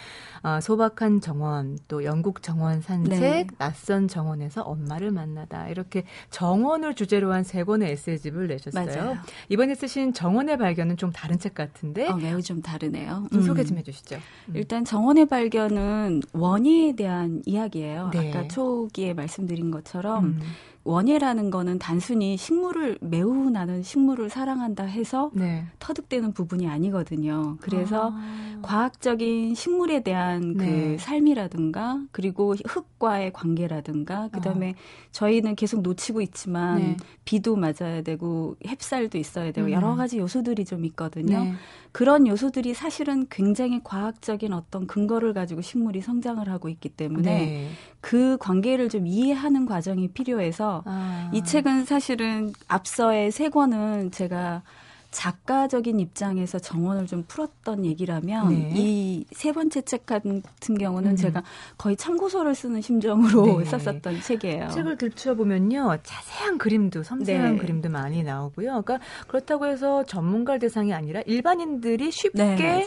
[0.42, 3.46] 어, 소박한 정원, 또 영국 정원 산책, 네.
[3.58, 8.86] 낯선 정원에서 엄마를 만나다 이렇게 정원을 주제로 한 세 권의 에세이집을 내셨어요.
[8.86, 9.18] 맞아요.
[9.48, 13.26] 이번에 쓰신 정원의 발견은 좀 다른 책 같은데 어, 매우 좀 다르네요.
[13.32, 13.46] 좀 음.
[13.46, 14.16] 소개 좀 해주시죠.
[14.50, 14.52] 음.
[14.54, 18.10] 일단 정 원의 발견은 원인에 대한 이야기예요.
[18.12, 18.30] 네.
[18.30, 20.40] 아까 초기에 말씀드린 것처럼 음.
[20.82, 25.66] 원예라는 거는 단순히 식물을 매우 나는 식물을 사랑한다 해서 네.
[25.78, 27.58] 터득되는 부분이 아니거든요.
[27.60, 28.58] 그래서 아.
[28.62, 30.98] 과학적인 식물에 대한 그 네.
[30.98, 35.10] 삶이라든가 그리고 흙과의 관계라든가 그다음에 아.
[35.12, 36.96] 저희는 계속 놓치고 있지만 네.
[37.26, 39.72] 비도 맞아야 되고 햇살도 있어야 되고 음.
[39.72, 41.52] 여러 가지 요소들이 좀 있거든요.
[41.90, 41.92] 네.
[41.92, 47.70] 그런 요소들이 사실은 굉장히 과학적인 어떤 근거를 가지고 식물이 성장을 하고 있기 때문에 네.
[48.00, 51.30] 그 관계를 좀 이해하는 과정이 필요해서 아.
[51.34, 54.62] 이 책은 사실은 앞서의 세 권은 제가
[55.10, 58.72] 작가적인 입장에서 정원을 좀 풀었던 얘기라면 네.
[58.74, 60.42] 이세 번째 책 같은
[60.78, 61.16] 경우는 음.
[61.16, 61.42] 제가
[61.76, 63.64] 거의 참고서를 쓰는 심정으로 네.
[63.70, 64.68] 썼었던 책이에요.
[64.68, 67.58] 책을 들춰 보면요 자세한 그림도 섬세한 네.
[67.58, 68.82] 그림도 많이 나오고요.
[68.82, 72.86] 그러니까 그렇다고 해서 전문가 대상이 아니라 일반인들이 쉽게 네,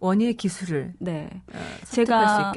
[0.00, 1.30] 원예 기술을 네.
[1.52, 2.52] 어, 제가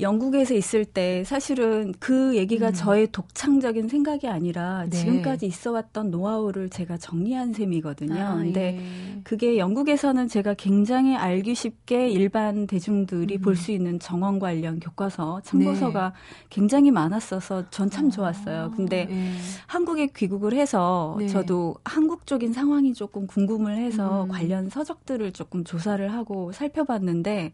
[0.00, 2.72] 영국에서 있을 때 사실은 그 얘기가 음.
[2.72, 4.96] 저의 독창적인 생각이 아니라 네.
[4.96, 8.20] 지금까지 있어왔던 노하우를 제가 정리한 셈이거든요.
[8.22, 9.20] 아, 근데 예.
[9.24, 13.40] 그게 영국에서는 제가 굉장히 알기 쉽게 일반 대중들이 음.
[13.40, 16.46] 볼수 있는 정원 관련 교과서 참고서가 네.
[16.48, 18.72] 굉장히 많았어서 전 참 좋았어요.
[18.76, 19.32] 근데 네.
[19.66, 21.26] 한국에 귀국을 해서 네.
[21.26, 24.28] 저도 한국 쪽인 상황이 조금 궁금을 해서 음.
[24.28, 27.52] 관련 서적들을 조금 조사를 하고 살펴 살펴봤는데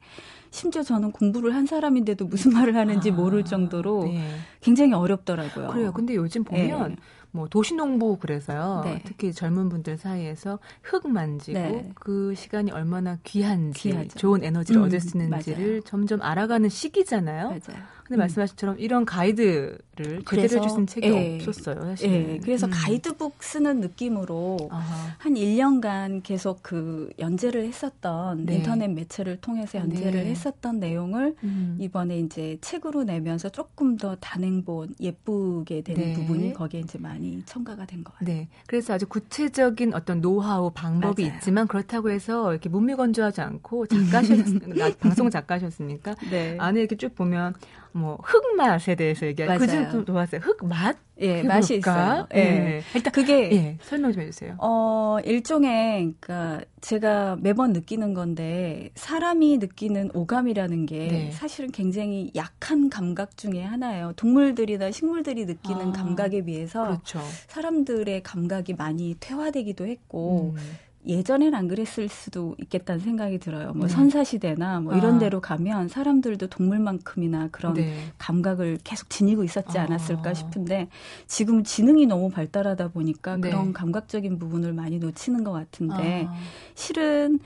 [0.51, 4.38] 심지어 저는 공부를 한 사람인데도 무슨 말을 하는지 아, 모를 정도로 네.
[4.61, 5.68] 굉장히 어렵더라고요.
[5.68, 5.92] 그래요.
[5.92, 6.96] 근데 요즘 보면 네.
[7.31, 8.81] 뭐 도시농부 그래서요.
[8.85, 9.03] 네.
[9.05, 11.90] 특히 젊은 분들 사이에서 흙 만지고 네.
[11.94, 14.18] 그 시간이 얼마나 귀한지 귀하죠.
[14.18, 15.81] 좋은 에너지를 음, 얻을 수 있는지를 맞아요.
[15.83, 17.49] 점점 알아가는 시기잖아요.
[17.49, 17.83] 맞아요.
[18.05, 18.18] 근데 음.
[18.18, 22.13] 말씀하신처럼 이런 가이드 를 제대로 해주신 책이 예, 없었어요, 사실.
[22.13, 22.71] 예, 그래서 음.
[22.75, 25.15] 가이드북 쓰는 느낌으로 아하.
[25.17, 28.57] 한 1년간 계속 그 연재를 했었던 네.
[28.57, 30.31] 인터넷 매체를 통해서 연재를 네.
[30.31, 31.79] 했었던 내용을 음.
[31.81, 36.13] 이번에 이제 책으로 내면서 조금 더 단행본 예쁘게 되는 네.
[36.15, 38.37] 부분이 거기에 이제 많이 첨가가 된 것 같아요.
[38.37, 38.49] 네.
[38.67, 41.37] 그래서 아주 구체적인 어떤 노하우 방법이 맞아요.
[41.37, 44.37] 있지만 그렇다고 해서 이렇게 무미건조하지 않고 작가셨
[45.01, 46.57] 방송 작가셨으니까 네.
[46.61, 47.55] 안에 이렇게 쭉 보면
[47.93, 49.53] 뭐 흙맛에 대해서 얘기하고
[49.87, 50.40] 그좀 좋았어요.
[50.40, 50.96] 흙맛?
[51.18, 52.27] 예, 맛이 있어요.
[52.35, 52.38] 예.
[52.38, 52.83] 예.
[52.94, 54.57] 일단 그게 예, 설명 좀 해주세요.
[54.59, 61.31] 어 일종의 그니까 제가 매번 느끼는 건데 사람이 느끼는 오감이라는 게 네.
[61.33, 64.12] 사실은 굉장히 약한 감각 중에 하나예요.
[64.16, 67.20] 동물들이나 식물들이 느끼는 아, 감각에 비해서 그렇죠.
[67.49, 70.55] 사람들의 감각이 많이 퇴화되기도 했고.
[70.55, 70.86] 음.
[71.07, 73.73] 예전엔 안 그랬을 수도 있겠다는 생각이 들어요.
[73.75, 73.92] 뭐 네.
[73.95, 75.19] 선사시대나 뭐 이런 아.
[75.19, 77.95] 데로 가면 사람들도 동물만큼이나 그런 네.
[78.19, 79.83] 감각을 계속 지니고 있었지 아.
[79.83, 80.35] 않았을까 아.
[80.35, 80.88] 싶은데
[81.27, 83.51] 지금 지능이 너무 발달하다 보니까 네.
[83.51, 86.35] 그런 감각적인 부분을 많이 놓치는 것 같은데 아.
[86.75, 87.38] 실은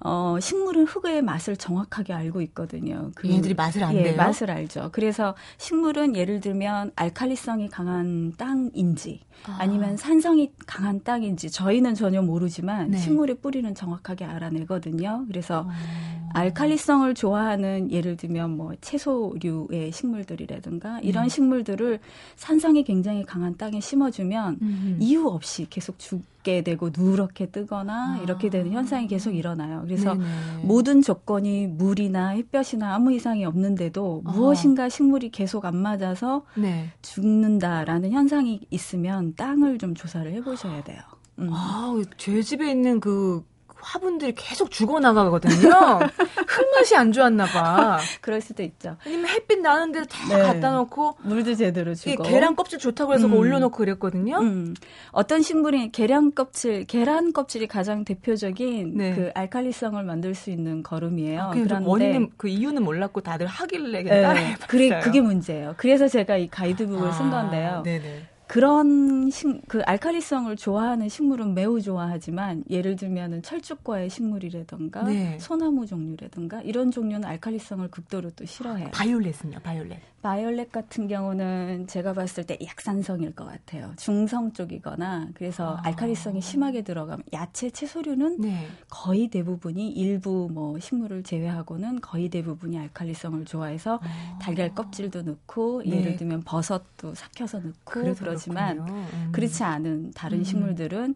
[0.00, 3.10] 어, 식물은 흙의 맛을 정확하게 알고 있거든요.
[3.14, 4.06] 그 얘들이 맛을 안돼요?
[4.06, 4.90] 예, 맛을 알죠.
[4.92, 9.66] 그래서 식물은 예를 들면 알칼리성이 강한 땅인지 아.
[9.66, 12.98] 니면 산성이 강한 땅인지 저희는 전혀 모르지만 네.
[12.98, 15.24] 식물의 뿌리는 정확하게 알아내거든요.
[15.26, 16.30] 그래서 아.
[16.34, 21.28] 알칼리성을 좋아하는 예를 들면 뭐 채소류의 식물들이라든가 이런 네.
[21.28, 21.98] 식물들을
[22.36, 24.98] 산성이 굉장히 강한 땅에 심어주면 음.
[25.00, 25.98] 이유 없이 계속
[26.38, 28.18] 죽게 되고 누렇게 뜨거나 아.
[28.22, 29.82] 이렇게 되는 현상이 계속 일어나요.
[29.82, 30.62] 그래서 네네.
[30.62, 34.30] 모든 조건이 물이나 햇볕이나 아무 이상이 없는데도 아.
[34.32, 36.90] 무엇인가 식물이 계속 안 맞아서 네.
[37.02, 41.00] 죽는다라는 현상이 있으면 땅을 좀 조사를 해보셔야 돼요.
[41.38, 41.50] 음.
[41.52, 43.44] 아, 제 집에 있는 그
[43.80, 45.70] 화분들이 계속 죽어나가거든요.
[46.46, 47.98] 흙맛이 안 좋았나 봐.
[48.20, 48.96] 그럴 수도 있죠.
[49.04, 50.42] 아니면 햇빛 나는 데다 네.
[50.42, 53.34] 갖다 놓고 물도 제대로 주고 계란 껍질 좋다고 해서 음.
[53.34, 54.38] 올려놓고 그랬거든요.
[54.38, 54.74] 음.
[55.12, 59.14] 어떤 식물이 계란 껍질, 계란 껍질이 가장 대표적인 네.
[59.14, 61.40] 그 알칼리성을 만들 수 있는 거름이에요.
[61.40, 64.56] 아, 그런데 원인은 그 이유는 몰랐고 다들 하길래 그냥 네.
[64.68, 65.74] 그래 그게 문제예요.
[65.76, 67.82] 그래서 제가 이 가이드북을 아, 쓴 건데요.
[67.84, 68.37] 네네.
[68.48, 75.38] 그런 식, 그 알칼리성을 좋아하는 식물은 매우 좋아하지만 예를 들면은 철쭉과의 식물이라든가 네.
[75.38, 78.88] 소나무 종류라든가 이런 종류는 알칼리성을 극도로 또 싫어해요.
[78.92, 79.98] 바이올렛은요, 바이올렛.
[80.22, 83.92] 바이올렛 같은 경우는 제가 봤을 때 약산성일 것 같아요.
[83.96, 85.82] 중성 쪽이거나 그래서 아.
[85.84, 88.66] 알칼리성이 심하게 들어가면 야채 채소류는 네.
[88.90, 94.38] 거의 대부분이 일부 뭐 식물을 제외하고는 거의 대부분이 알칼리성을 좋아해서 아.
[94.40, 96.00] 달걀 껍질도 넣고 네.
[96.00, 99.28] 예를 들면 버섯도 삭혀서 넣고 그러지만 음.
[99.30, 100.44] 그렇지 않은 다른 음.
[100.44, 101.14] 식물들은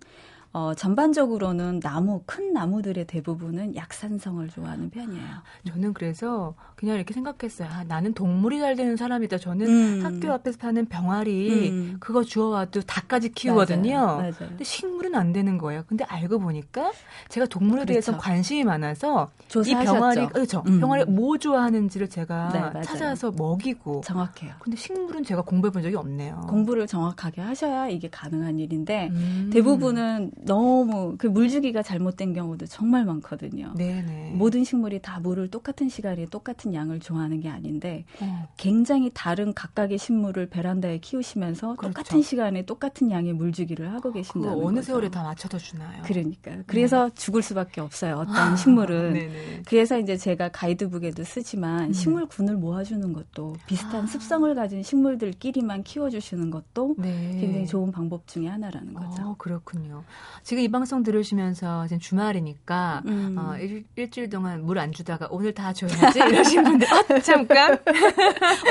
[0.54, 5.24] 어, 전반적으로는 나무, 큰 나무들의 대부분은 약산성을 좋아하는 편이에요.
[5.66, 7.68] 저는 그래서 그냥 이렇게 생각했어요.
[7.70, 9.38] 아, 나는 동물이 잘 되는 사람이다.
[9.38, 10.00] 저는 음.
[10.04, 11.96] 학교 앞에서 파는 병아리 음.
[12.00, 13.94] 그거 주워와도 닭까지 키우거든요.
[13.98, 14.16] 맞아요.
[14.18, 14.32] 맞아요.
[14.38, 15.84] 근데 식물은 안 되는 거예요.
[15.86, 16.92] 근데 알고 보니까
[17.30, 17.92] 제가 동물에 그렇죠.
[17.92, 19.80] 대해서 관심이 많아서 조사하셨죠.
[19.80, 20.62] 이 병아리, 그렇죠.
[20.66, 20.80] 음.
[20.80, 24.02] 병아리 뭐 좋아하는지를 제가 네, 찾아서 먹이고.
[24.04, 24.52] 정확해요.
[24.58, 26.42] 근데 식물은 제가 공부해 본 적이 없네요.
[26.48, 29.50] 공부를 정확하게 하셔야 이게 가능한 일인데 음.
[29.50, 33.72] 대부분은 너무 그 물주기가 잘못된 경우도 정말 많거든요.
[33.76, 34.32] 네네.
[34.34, 38.48] 모든 식물이 다 물을 똑같은 시간에 똑같은 양을 좋아하는 게 아닌데 어.
[38.56, 41.94] 굉장히 다른 각각의 식물을 베란다에 키우시면서 그렇죠.
[41.94, 44.86] 똑같은 시간에 똑같은 양의 물주기를 하고 계신다는 어느 거죠.
[44.86, 46.02] 세월에 다 맞춰서 주나요?
[46.04, 47.14] 그러니까 그래서 네.
[47.14, 48.16] 죽을 수밖에 없어요.
[48.22, 49.62] 어떤 아, 식물은 네네.
[49.66, 51.92] 그래서 이제 제가 가이드북에도 쓰지만 음.
[51.92, 54.06] 식물군을 모아주는 것도 비슷한 아.
[54.06, 57.38] 습성을 가진 식물들끼리만 키워주시는 것도 네.
[57.40, 59.22] 굉장히 좋은 방법 중에 하나라는 거죠.
[59.22, 60.04] 어, 그렇군요.
[60.42, 63.36] 지금 이 방송 들으시면서 지금 주말이니까 음.
[63.38, 67.74] 어, 일, 일주일 동안 물 안 주다가 오늘 다 줘야지 이러신 분들 어, 잠깐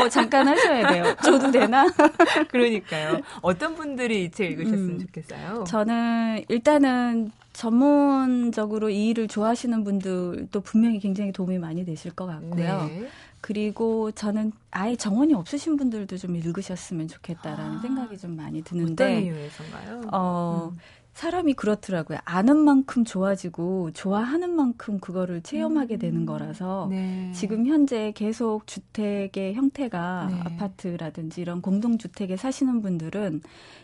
[0.01, 1.15] 어 잠깐 하셔야 돼요.
[1.23, 1.85] 줘도 되나?
[2.49, 3.21] 그러니까요.
[3.41, 4.99] 어떤 분들이 이 책 읽으셨으면 음.
[4.99, 5.63] 좋겠어요?
[5.65, 12.85] 저는 일단은 전문적으로 이 일을 좋아하시는 분들도 분명히 굉장히 도움이 많이 되실 것 같고요.
[12.87, 13.07] 네.
[13.41, 19.23] 그리고 저는 아예 정원이 없으신 분들도 좀 읽으셨으면 좋겠다라는 아, 생각이 좀 많이 드는데 어떤
[19.23, 20.01] 이유에서인가요?
[20.11, 20.77] 어, 음.
[21.13, 22.19] 사람이 그렇더라고요.
[22.23, 26.25] 아는 만큼 좋아지고 좋아하는 만큼 그거를 체험하게 되는 음.
[26.25, 27.31] 거라서 네.
[27.33, 30.39] 지금 현재 계속 주택의 형태가 네.
[30.39, 33.41] 아파트라든지 이런 공동주택에 사시는 분들은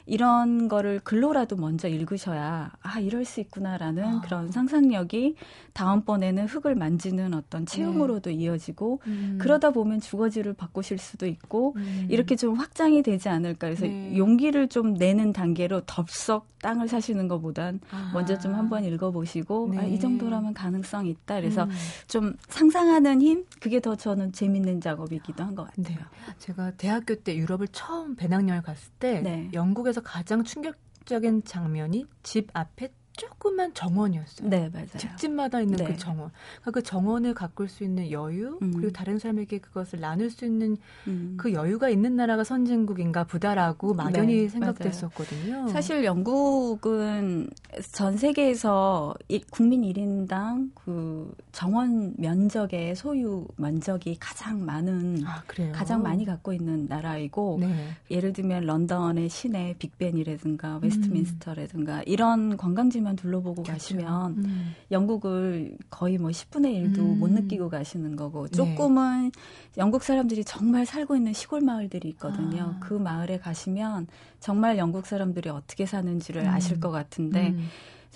[0.07, 4.21] 이런 거를 글로라도 먼저 읽으셔야 아 이럴 수 있구나라는 아.
[4.21, 5.35] 그런 상상력이
[5.73, 8.37] 다음번에는 흙을 만지는 어떤 체험으로도 네.
[8.37, 9.37] 이어지고 음.
[9.39, 12.07] 그러다 보면 주거지를 바꾸실 수도 있고 음.
[12.09, 14.17] 이렇게 좀 확장이 되지 않을까 그래서 네.
[14.17, 18.11] 용기를 좀 내는 단계로 덥석 땅을 사시는 것보단 아.
[18.13, 19.77] 먼저 좀 한번 읽어보시고 네.
[19.77, 21.69] 아, 이 정도라면 가능성이 있다 그래서 음.
[22.07, 25.97] 좀 상상하는 힘 그게 더 저는 재밌는 작업이기도 한 것 같아요.
[25.97, 26.33] 네.
[26.37, 29.49] 제가 대학교 때 유럽을 처음 배낭여행 갔을 때 네.
[29.53, 34.49] 영국에서 가장 충격적인 장면이 집 앞에 조그만 정원이었어요.
[34.49, 34.88] 네, 맞아요.
[34.97, 35.89] 집집마다 있는 그 네.
[35.89, 36.32] 그 정원.
[36.62, 38.71] 그러니까 그 정원을 가꿀 수 있는 여유, 음.
[38.73, 40.77] 그리고 다른 사람에게 그것을 나눌 수 있는
[41.08, 41.36] 음.
[41.38, 45.53] 그 여유가 있는 나라가 선진국인가 보다라고 막연히 네, 생각됐었거든요.
[45.53, 45.67] 맞아요.
[45.69, 47.49] 사실 영국은
[47.91, 49.15] 전 세계에서
[49.49, 57.58] 국민 1인당 그 정원 면적의 소유 면적이 가장 많은 아, 가장 많이 갖고 있는 나라이고
[57.62, 57.89] 네.
[58.12, 62.03] 예를 들면 런던의 시내 빅벤이라든가 웨스트민스터라든가 음.
[62.06, 63.71] 이런 관광지 만 곳만 둘러보고 그렇죠.
[63.71, 64.75] 가시면 음.
[64.91, 67.19] 영국을 거의 뭐 10분의 1도 음.
[67.19, 68.55] 못 느끼고 가시는 거고 네.
[68.55, 69.41] 조금은 네.
[69.77, 72.75] 영국 사람들이 정말 살고 있는 시골 마을들이 있거든요.
[72.75, 72.79] 아.
[72.79, 74.07] 그 마을에 가시면
[74.39, 76.49] 정말 영국 사람들이 어떻게 사는지를 음.
[76.49, 77.67] 아실 것 같은데 음.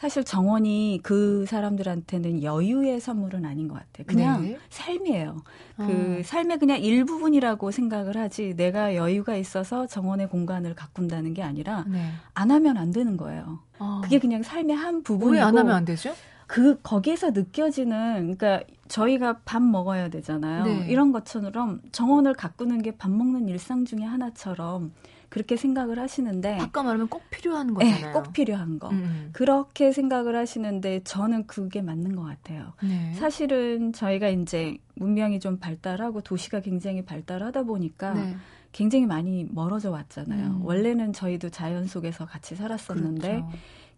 [0.02, 4.08] 사실 정원이 그 사람들한테는 여유의 선물은 아닌 것 같아요.
[4.08, 4.58] 그냥 네.
[4.72, 5.44] 삶이에요.
[5.78, 6.24] 그 어.
[6.26, 12.04] 삶의 그냥 일부분이라고 생각을 하지 내가 여유가 있어서 정원의 공간을 가꾼다는 게 아니라 네.
[12.34, 13.60] 안 하면 안 되는 거예요.
[13.78, 14.02] 어.
[14.04, 15.36] 그게 그냥 삶의 한 부분이고.
[15.36, 16.16] 왜 안 하면 안 되죠?
[16.48, 20.64] 그 거기에서 느껴지는 그러니까 저희가 밥 먹어야 되잖아요.
[20.66, 20.88] 네.
[20.90, 24.94] 이런 것처럼 정원을 가꾸는 게 밥 먹는 일상 중에 하나처럼
[25.32, 28.06] 그렇게 생각을 하시는데 아까 말하면 꼭 필요한 네, 거잖아요.
[28.08, 28.89] 네, 꼭 필요한 거.
[28.89, 29.30] 음.
[29.32, 32.74] 그렇게 생각을 하시는데 저는 그게 맞는 것 같아요.
[32.84, 33.13] 네.
[33.13, 38.36] 사실은 저희가 이제 문명이 좀 발달하고 도시가 굉장히 발달하다 보니까 네.
[38.74, 40.48] 굉장히 많이 멀어져 왔잖아요.
[40.48, 40.65] 음.
[40.65, 43.50] 원래는 저희도 자연 속에서 같이 살았었는데 그렇죠.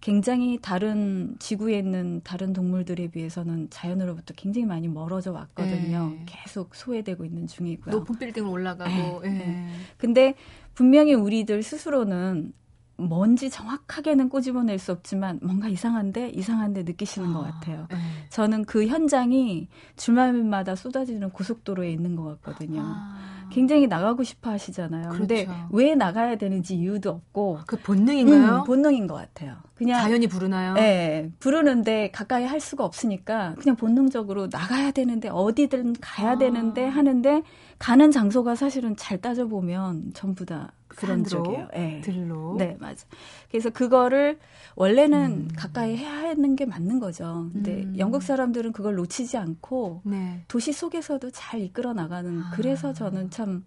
[0.04, 6.10] 굉장히 다른 지구에 있는 다른 동물들에 비해서는 자연으로부터 굉장히 많이 멀어져 왔거든요.
[6.10, 6.26] 네.
[6.26, 7.96] 계속 소외되고 있는 중이고요.
[7.96, 9.22] 높은 빌딩을 올라가고.
[9.22, 9.30] 네.
[9.30, 9.70] 네.
[9.98, 10.36] 근데
[10.74, 12.52] 분명히 우리들 스스로는
[12.96, 17.88] 뭔지 정확하게는 꼬집어낼 수 없지만 뭔가 이상한데 이상한데 느끼시는 아, 것 같아요.
[17.90, 17.98] 네.
[18.30, 22.82] 저는 그 현장이 주말마다 쏟아지는 고속도로에 있는 것 같거든요.
[22.84, 23.34] 아.
[23.52, 25.10] 굉장히 나가고 싶어 하시잖아요.
[25.10, 25.20] 그렇죠.
[25.20, 28.62] 근데 왜 나가야 되는지 이유도 없고 그 본능인가요?
[28.62, 29.56] 음, 본능인 것 같아요.
[29.76, 30.74] 그냥 자연이 부르나요?
[30.74, 36.38] 네, 부르는데 가까이 할 수가 없으니까 그냥 본능적으로 나가야 되는데 어디든 가야 아.
[36.38, 37.44] 되는데 하는데
[37.78, 41.68] 가는 장소가 사실은 잘 따져 보면 전부 다 그런 쪽이에요.
[41.74, 42.02] 네.
[42.02, 42.56] 들로.
[42.58, 43.06] 네, 맞아.
[43.50, 44.40] 그래서 그거를
[44.76, 45.48] 원래는 음.
[45.56, 47.50] 가까이 해야 하는 게 맞는 거죠.
[47.54, 47.96] 근데 음.
[47.98, 50.44] 영국 사람들은 그걸 놓치지 않고 네.
[50.48, 52.52] 도시 속에서도 잘 이끌어 나가는 아.
[52.56, 53.64] 그래서 저는 참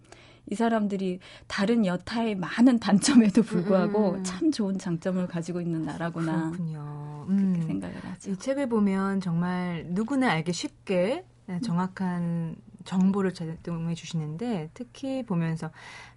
[0.49, 4.15] 이 사람들이 다른 여타의 많은 단점에도 불구하고 음.
[4.17, 4.25] 음.
[4.25, 6.51] 참 좋은 장점을 가지고 있는 나라구나.
[6.51, 7.25] 그렇군요.
[7.27, 7.65] 그렇게 음.
[7.67, 8.31] 생각을 하죠.
[8.31, 12.57] 이 책을 보면 정말 누구나 알기 쉽게 네, 정확한
[12.87, 15.71] 정보를 제공해 주시는데 특히 보면서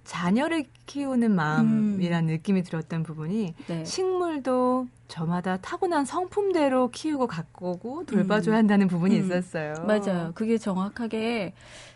[0.06, 2.34] 자녀를 키우는 마음이라는 음.
[2.34, 3.86] 느낌이 들었던 부분이 네.
[3.86, 8.58] 식물도 저마다 타고난 성품대로 키우고 가꾸고 돌봐줘야 음.
[8.60, 9.26] 한다는 부분이 음.
[9.26, 9.74] 있었어요.
[9.86, 10.32] 맞아요.
[10.36, 11.54] 그게 정확하게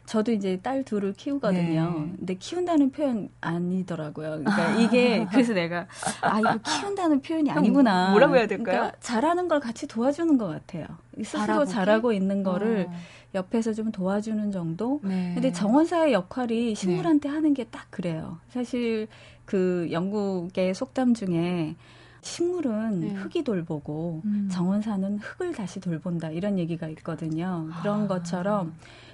[0.07, 1.89] 저도 이제 딸 둘을 키우거든요.
[1.91, 2.13] 네.
[2.17, 4.39] 근데 키운다는 표현 아니더라고요.
[4.43, 5.85] 그러니까 이게 그래서 내가
[6.21, 8.09] 아 이거 키운다는 표현이 아니구나.
[8.09, 8.65] 뭐라고 해야 될까요?
[8.77, 10.85] 그러니까 잘하는 걸 같이 도와주는 것 같아요.
[11.17, 11.71] 스스로 바라보기?
[11.71, 12.93] 잘하고 있는 거를 어.
[13.35, 14.99] 옆에서 좀 도와주는 정도.
[15.03, 15.31] 네.
[15.35, 17.35] 근데 정원사의 역할이 식물한테 네.
[17.35, 18.39] 하는 게 딱 그래요.
[18.49, 19.07] 사실
[19.45, 21.75] 그 영국의 속담 중에
[22.23, 23.09] 식물은 네.
[23.09, 24.49] 흙이 돌보고 음.
[24.51, 27.67] 정원사는 흙을 다시 돌본다 이런 얘기가 있거든요.
[27.81, 28.07] 그런 아.
[28.07, 28.73] 것처럼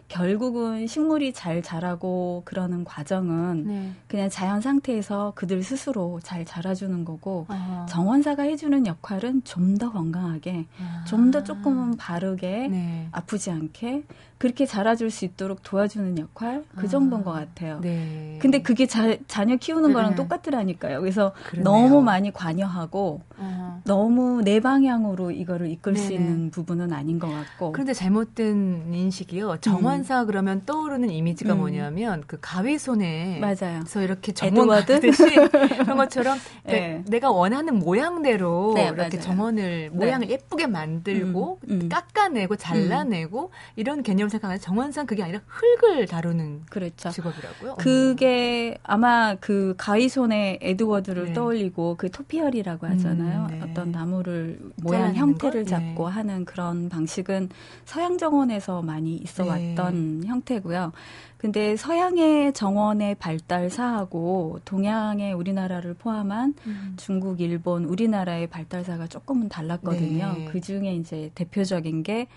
[0.10, 3.91] 결국은 식물이 잘 자라고 그러는 과정은 네.
[4.08, 7.86] 그냥 자연 상태에서 그들 스스로 잘 자라주는 거고 아.
[7.88, 11.06] 정원사가 해주는 역할은 좀 더 건강하게 아.
[11.06, 13.08] 좀더 조금은 바르게 네.
[13.12, 14.04] 아프지 않게
[14.39, 16.89] 그렇게 자라줄 수 있도록 도와주는 역할 그 아.
[16.89, 17.82] 정도인 것 같아요.
[17.82, 18.39] 네.
[18.41, 20.15] 근데 그게 자, 자녀 키우는 거랑 네.
[20.15, 21.02] 똑같더라니까요.
[21.02, 21.63] 그래서 그러네요.
[21.65, 23.82] 너무 많이 관여하고 아.
[23.84, 26.06] 너무 내 방향으로 이거를 이끌 네네.
[26.06, 27.73] 수 있는 부분은 아닌 것 같고.
[27.73, 29.58] 그런데 잘못된 인식이요.
[29.58, 30.28] 정원사 음.
[30.28, 31.60] 그러면 떠오르는 이미지가 음.
[31.60, 33.80] 뭐냐면 그 가위 손에 맞아요.
[33.82, 37.04] 그래서 이렇게 정원 하듯이 그런 것처럼 네.
[37.10, 39.19] 내가 원하는 모양대로 네, 이렇게 맞아요.
[39.19, 39.97] 정원을 네.
[39.97, 41.82] 모양을 예쁘게 만들고 음.
[41.82, 41.89] 음.
[41.89, 47.10] 깎아내고 잘라내고 이런 개념 직업을 생각하는 정원상 그게 아니라 흙을 다루는 그렇죠.
[47.10, 47.76] 직업이라고요.
[47.76, 51.34] 그게 아마 그 가이손의 에드워드를 네.
[51.34, 53.48] 떠올리고 그 토피얼이라고 하잖아요.
[53.52, 53.70] 음, 네.
[53.70, 55.70] 어떤 나무를 모양 형태를 것?
[55.70, 56.13] 잡고 네.
[56.13, 57.50] 하는 그런 방식은
[57.86, 60.28] 서양 정원에서 많이 있어 왔던 네.
[60.28, 60.94] 형태고요.
[61.38, 66.94] 근데 서양의 정원의 발달사하고 동양의 우리나라를 포함한 음.
[66.98, 70.34] 중국, 일본, 우리나라의 발달사가 조금은 달랐거든요.
[70.38, 70.46] 네.
[70.52, 72.28] 그 중에 이제 대표적인 게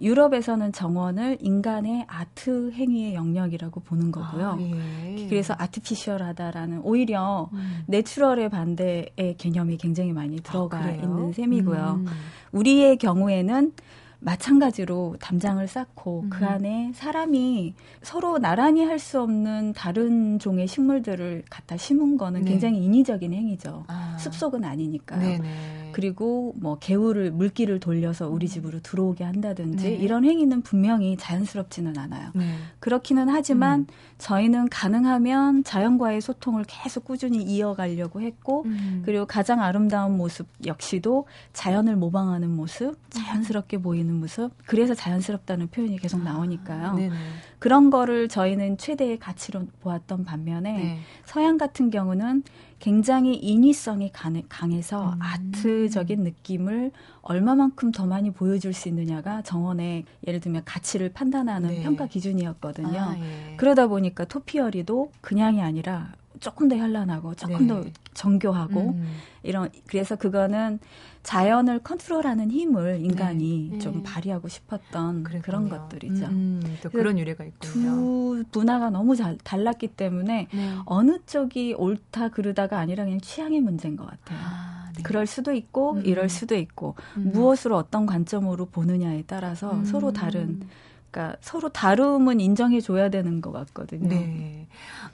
[0.00, 4.48] 유럽에서는 정원을 인간의 아트 행위의 영역이라고 보는 거고요.
[4.50, 5.26] 아, 예.
[5.28, 7.84] 그래서 아티피셜하다라는 오히려 음.
[7.86, 12.00] 내추럴의 반대의 개념이 굉장히 많이 들어가 아, 있는 셈이고요.
[12.00, 12.06] 음.
[12.52, 13.72] 우리의 경우에는
[14.26, 16.30] 마찬가지로 담장을 쌓고 음.
[16.30, 22.50] 그 안에 사람이 서로 나란히 할 수 없는 다른 종의 식물들을 갖다 심은 거는 네.
[22.52, 23.84] 굉장히 인위적인 행위죠.
[23.88, 24.16] 아.
[24.18, 25.20] 숲속은 아니니까요.
[25.20, 25.90] 네네.
[25.92, 29.94] 그리고 뭐 개울을 물기를 돌려서 우리 집으로 들어오게 한다든지 네.
[29.94, 32.30] 이런 행위는 분명히 자연스럽지는 않아요.
[32.34, 32.54] 네.
[32.80, 33.86] 그렇기는 하지만 음.
[34.18, 39.02] 저희는 가능하면 자연과의 소통을 계속 꾸준히 이어가려고 했고 음.
[39.04, 44.50] 그리고 가장 아름다운 모습 역시도 자연을 모방하는 모습, 자연스럽게 보이는 모습.
[44.66, 46.86] 그래서 자연스럽다는 표현이 계속 나오니까요.
[46.88, 46.96] 아,
[47.58, 50.98] 그런 거를 저희는 최대의 가치로 보았던 반면에 네.
[51.24, 52.42] 서양 같은 경우는
[52.78, 54.12] 굉장히 인위성이
[54.48, 55.18] 강해서 음.
[55.20, 61.82] 아트적인 느낌을 얼마만큼 더 많이 보여줄 수 있느냐가 정원의 예를 들면 가치를 판단하는 네.
[61.82, 62.98] 평가 기준이었거든요.
[62.98, 63.56] 아, 예.
[63.56, 67.68] 그러다 보니까 토피어리도 그냥이 아니라 조금 더 현란하고 조금 네.
[67.68, 69.16] 더 정교하고 음.
[69.42, 70.78] 이런 그래서 그거는
[71.26, 73.78] 자연을 컨트롤하는 힘을 인간이 네.
[73.80, 74.02] 좀 네.
[74.04, 75.42] 발휘하고 싶었던 그랬군요.
[75.42, 76.26] 그런 것들이죠.
[76.26, 78.44] 음, 음또 그런 유래가 있군요.
[78.52, 80.74] 두 문화가 너무 잘, 달랐기 때문에 네.
[80.84, 84.38] 어느 쪽이 옳다 그르다가 아니라 그냥 취향의 문제인 것 같아요.
[84.40, 85.02] 아, 네.
[85.02, 86.06] 그럴 수도 있고 음.
[86.06, 87.32] 이럴 수도 있고 음.
[87.32, 89.84] 무엇으로 어떤 관점으로 보느냐에 따라서 음.
[89.84, 90.60] 서로 다른
[91.10, 94.08] 그러니까 서로 다름은 인정해 줘야 되는 것 같거든요.
[94.08, 94.66] 네.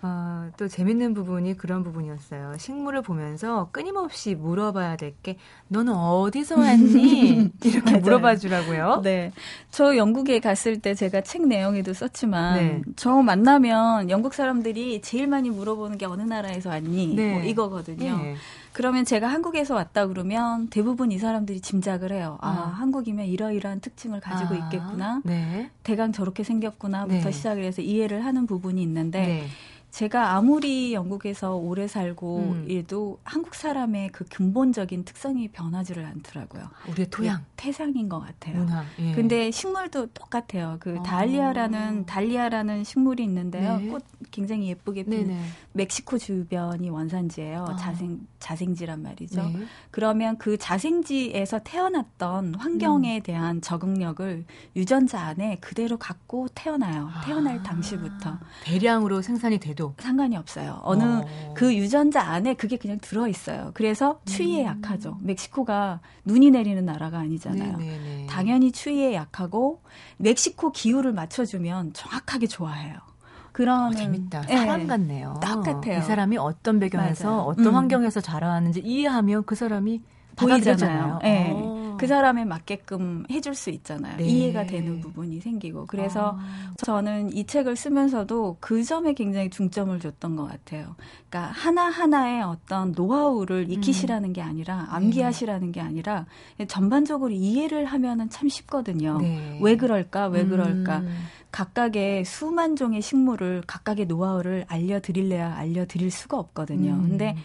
[0.03, 2.55] 어, 또 재밌는 부분이 그런 부분이었어요.
[2.59, 5.37] 식물을 보면서 끊임없이 물어봐야 될 게
[5.69, 7.51] 너는 어디서 왔니?
[7.65, 9.03] 이렇게 물어봐 주라고요.
[9.05, 9.31] 네.
[9.71, 12.83] 저 영국에 갔을 때 제가 책 내용에도 썼지만 네.
[12.97, 17.15] 저 만나면 영국 사람들이 제일 많이 물어보는 게 어느 나라에서 왔니?
[17.15, 17.33] 네.
[17.35, 18.17] 뭐 이거거든요.
[18.17, 18.35] 네.
[18.73, 22.39] 그러면 제가 한국에서 왔다 그러면 대부분 이 사람들이 짐작을 해요.
[22.41, 22.53] 아, 아.
[22.69, 24.57] 한국이면 이러이러한 특징을 가지고 아.
[24.59, 25.21] 있겠구나.
[25.25, 25.71] 네.
[25.83, 27.31] 대강 저렇게 생겼구나부터 네.
[27.31, 29.47] 시작을 해서 이해를 하는 부분이 있는데 네.
[29.93, 32.65] 제가 아무리 영국에서 오래 살고 음.
[32.67, 36.63] 이래도 한국 사람의 그 근본적인 특성이 변하지를 않더라고요.
[36.89, 38.57] 우리의 토양, 태상인 것 같아요.
[38.57, 38.85] 문화.
[38.99, 39.13] 예.
[39.13, 40.79] 근데 식물도 똑같아요.
[40.81, 41.03] 그 어.
[41.03, 43.77] 달리아라는 달리아라는 식물이 있는데요.
[43.77, 43.89] 네.
[43.89, 45.39] 꽃 굉장히 예쁘게 핀
[45.73, 47.67] 멕시코 주변이 원산지예요.
[47.69, 47.77] 아.
[47.77, 49.43] 자생 자생지란 말이죠.
[49.43, 49.67] 네.
[49.91, 53.23] 그러면 그 자생지에서 태어났던 환경에 음.
[53.23, 54.45] 대한 적응력을
[54.77, 57.09] 유전자 안에 그대로 갖고 태어나요.
[57.25, 57.63] 태어날 아.
[57.63, 60.81] 당시부터 대량으로 생산이 돼도 상관이 없어요.
[60.83, 61.55] 어느 어.
[61.57, 63.71] 그 유전자 안에 그게 그냥 들어 있어요.
[63.75, 64.67] 그래서 추위에 음.
[64.67, 65.19] 약하죠.
[65.23, 67.79] 멕시코가 눈이 내리는 나라가 아니잖아요.
[67.79, 67.99] 네네네.
[67.99, 68.27] 네, 네.
[68.29, 69.83] 당연히 추위에 약하고
[70.17, 73.12] 멕시코 기후를 맞춰주면 정확하게 좋아해요.
[73.53, 74.43] 그런 어, 재밌다.
[74.43, 74.57] 네.
[74.57, 75.39] 사람 같네요.
[75.43, 75.99] 똑같아요.
[75.99, 77.43] 이 사람이 어떤 배경에서 맞아요.
[77.43, 77.75] 어떤 음.
[77.75, 80.01] 환경에서 자라왔는지 이해하면 그 사람이
[80.37, 81.19] 보이잖아요.
[81.23, 81.55] 네.
[81.99, 84.17] 그 사람에 맞게끔 해줄 수 있잖아요.
[84.17, 84.25] 네.
[84.25, 85.87] 이해가 되는 부분이 생기고.
[85.87, 86.73] 그래서 아.
[86.79, 90.97] 저는 이 책을 쓰면서도 그 점에 굉장히 중점을 줬던 것 같아요.
[91.29, 94.33] 그러니까 하나하나의 어떤 노하우를 익히시라는 음.
[94.33, 96.27] 게 아니라 암기하시라는 게 아니라
[96.67, 99.19] 전반적으로 이해를 하면은 참 쉽거든요.
[99.19, 99.61] 네.
[99.63, 100.27] 왜 그럴까?
[100.27, 100.99] 왜 그럴까?
[100.99, 101.15] 음.
[101.53, 106.95] 각각의 수만 종의 식물을 각각의 노하우를 알려드릴래야 알려드릴 수가 없거든요.
[106.95, 107.09] 음.
[107.11, 107.37] 근데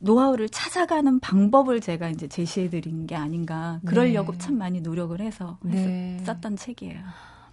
[0.00, 3.80] 노하우를 찾아가는 방법을 제가 이제 제시해 드린 게 아닌가.
[3.86, 4.38] 그러려고 네.
[4.38, 6.18] 참 많이 노력을 해서 네.
[6.24, 6.98] 썼던 책이에요.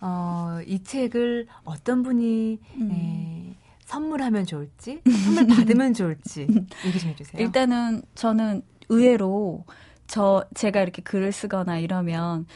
[0.01, 2.91] 어, 이 책을 어떤 분이 음.
[2.91, 6.47] 에, 예, 선물하면 좋을지, 선물 받으면 좋을지
[6.85, 7.41] 얘기 좀 해주세요.
[7.41, 9.65] 일단은 저는 의외로
[10.07, 12.47] 저 제가 이렇게 글을 쓰거나 이러면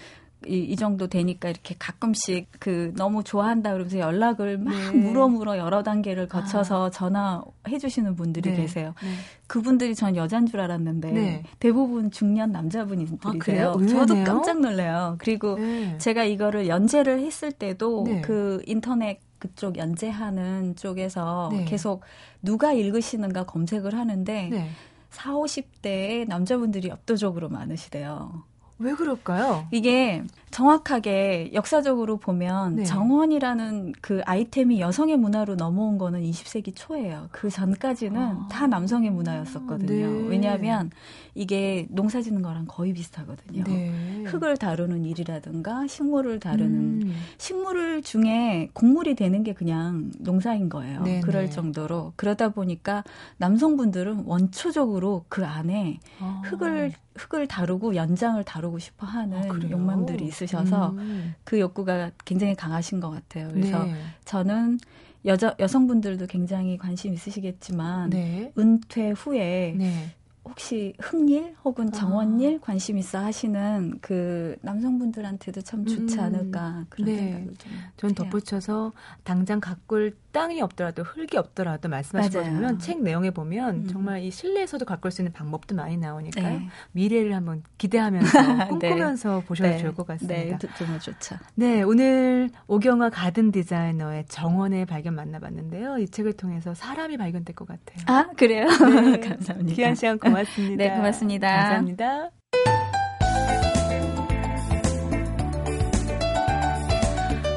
[0.47, 4.91] 이, 이 정도 되니까 이렇게 가끔씩 그 너무 좋아한다 그러면서 연락을 막 네.
[4.91, 6.89] 물어 물어 여러 단계를 거쳐서 아.
[6.89, 8.57] 전화해 주시는 분들이 네.
[8.57, 8.93] 계세요.
[9.01, 9.09] 네.
[9.47, 11.43] 그분들이 전 여잔 줄 알았는데 네.
[11.59, 13.69] 대부분 중년 남자분들이세요.
[13.71, 15.15] 아, 저도 깜짝 놀래요.
[15.19, 15.97] 그리고 네.
[15.97, 18.21] 제가 이거를 연재를 했을 때도 네.
[18.21, 22.01] 그 인터넷 그쪽 연재하는 쪽에서 계속
[22.41, 24.69] 누가 읽으시는가 검색을 하는데 네.
[25.09, 28.43] 4, 50대의 남자분들이 압도적으로 많으시대요.
[28.79, 29.67] 왜 그럴까요?
[29.71, 32.83] 이게 정확하게 역사적으로 보면 네.
[32.83, 37.29] 정원이라는 그 아이템이 여성의 문화로 넘어온 거는 20세기 초예요.
[37.31, 38.47] 그 전까지는 아.
[38.51, 39.87] 다 남성의 문화였었거든요.
[39.87, 40.27] 네.
[40.27, 40.91] 왜냐하면
[41.33, 43.63] 이게 농사 짓는 거랑 거의 비슷하거든요.
[43.63, 44.23] 네.
[44.25, 47.15] 흙을 다루는 일이라든가 식물을 다루는 음.
[47.39, 51.01] 식물 중에 곡물이 되는 게 그냥 농사인 거예요.
[51.01, 51.21] 네네.
[51.21, 53.03] 그럴 정도로 그러다 보니까
[53.37, 56.41] 남성분들은 원초적으로 그 안에 아.
[56.45, 61.35] 흙을 흙을 다루고 연장을 다루고 싶어 하는 아, 욕망들이 있으셔서 음.
[61.43, 63.49] 그 욕구가 굉장히 강하신 것 같아요.
[63.51, 63.93] 그래서 네.
[64.25, 64.79] 저는
[65.25, 68.51] 여자 여성분들도 굉장히 관심 있으시겠지만 네.
[68.57, 70.11] 은퇴 후에 네.
[70.45, 72.65] 혹시 흑일 혹은 정원일 아.
[72.65, 76.19] 관심 있어 하시는 그 남성분들한테도 참 좋지 음.
[76.19, 77.15] 않을까 그런 네.
[77.15, 77.71] 생각을 좀.
[77.95, 78.91] 전 덧붙여서
[79.23, 83.87] 당장 가꿀 땅이 없더라도 흙이 없더라도 말씀하신 거 보면 책 내용에 보면 음.
[83.87, 86.59] 정말 이 실내에서도 가꿀 수 있는 방법도 많이 나오니까요.
[86.59, 86.67] 네.
[86.91, 88.67] 미래를 한번 기대하면서 네.
[88.67, 89.45] 꿈꾸면서 네.
[89.45, 90.57] 보셔도 좋을 것 같습니다.
[90.57, 91.37] 네, 정말 좋죠.
[91.55, 95.99] 네, 오늘 오경화 가든 디자이너의 정원의 발견 만나봤는데요.
[95.99, 98.03] 이 책을 통해서 사람이 발견될 것 같아요.
[98.07, 98.65] 아 그래요?
[98.67, 99.19] 네.
[99.21, 99.75] 감사합니다.
[99.75, 100.83] 귀한 시간 고맙습니다.
[100.83, 101.47] 네, 고맙습니다.
[101.47, 102.42] 감사합니다.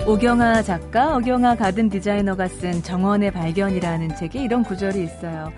[0.07, 5.53] 오경아 작가, 오경아 가든 디자이너가 쓴 정원의 발견이라는 책에 이런 구절이 있어요.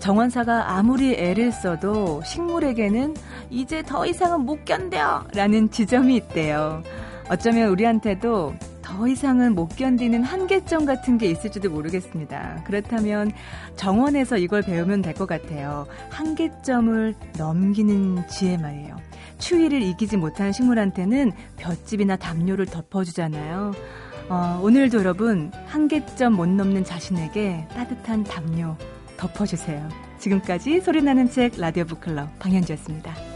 [0.00, 3.14] 정원사가 아무리 애를 써도 식물에게는
[3.50, 5.24] 이제 더 이상은 못 견뎌!
[5.34, 6.82] 라는 지점이 있대요.
[7.30, 12.64] 어쩌면 우리한테도 더 이상은 못 견디는 한계점 같은 게 있을지도 모르겠습니다.
[12.66, 13.30] 그렇다면
[13.76, 15.86] 정원에서 이걸 배우면 될 것 같아요.
[16.10, 18.96] 한계점을 넘기는 지혜 말이에요.
[19.38, 23.72] 추위를 이기지 못하는 식물한테는 볏짚이나 담요를 덮어주잖아요.
[24.28, 28.76] 어, 오늘도 여러분 한계점 못 넘는 자신에게 따뜻한 담요
[29.16, 29.88] 덮어주세요.
[30.18, 33.33] 지금까지 소리나는 책 라디오 북클럽 방현주였습니다.